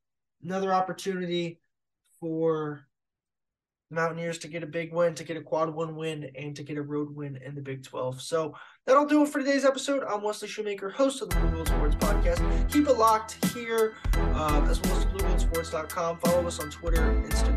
another 0.43 0.73
opportunity 0.73 1.61
for 2.21 2.87
the 3.91 3.97
Mountaineers 3.97 4.39
to 4.39 4.49
get 4.49 4.63
a 4.63 4.67
big 4.67 4.93
win, 4.93 5.15
to 5.15 5.25
get 5.25 5.37
a 5.37 5.43
quad 5.43 5.75
one 5.75 5.97
win, 5.97 6.31
and 6.37 6.57
to 6.57 6.63
get 6.63 6.79
a 6.79 6.83
road 6.83 7.15
win 7.15 7.39
in 7.45 7.55
the 7.55 7.61
Big 7.61 7.83
12. 7.83 8.21
So 8.21 8.55
that'll 8.87 9.07
do 9.07 9.23
it 9.23 9.29
for 9.29 9.41
today's 9.41 9.65
episode. 9.65 10.03
I'm 10.05 10.23
Wesley 10.23 10.49
Shoemaker, 10.49 10.91
host 10.91 11.23
of 11.23 11.31
the 11.31 11.37
Blue 11.37 11.51
Gold 11.51 11.69
Sports 11.69 11.97
Podcast. 11.97 12.73
Keep 12.73 12.89
it 12.89 12.97
locked 12.97 13.45
here, 13.53 13.95
uh, 14.15 14.67
as 14.69 14.81
well 14.83 14.97
as 14.97 15.05
BlueGoldSports.com. 15.07 16.19
Follow 16.19 16.47
us 16.47 16.61
on 16.61 16.71
Twitter, 16.71 17.03
Instagram, 17.29 17.54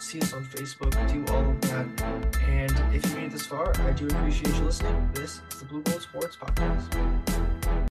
see 0.00 0.20
us 0.20 0.32
on 0.32 0.44
Facebook, 0.44 0.92
do 1.12 1.32
all 1.32 1.50
of 1.50 1.60
that. 1.62 1.86
And 2.48 2.94
if 2.94 3.04
you 3.10 3.16
made 3.16 3.26
it 3.26 3.32
this 3.32 3.46
far, 3.46 3.72
I 3.80 3.92
do 3.92 4.06
appreciate 4.06 4.54
you 4.54 4.62
listening. 4.62 5.10
This 5.14 5.40
is 5.50 5.58
the 5.58 5.64
Blue 5.64 5.82
Gold 5.82 6.02
Sports 6.02 6.36
Podcast. 6.36 7.27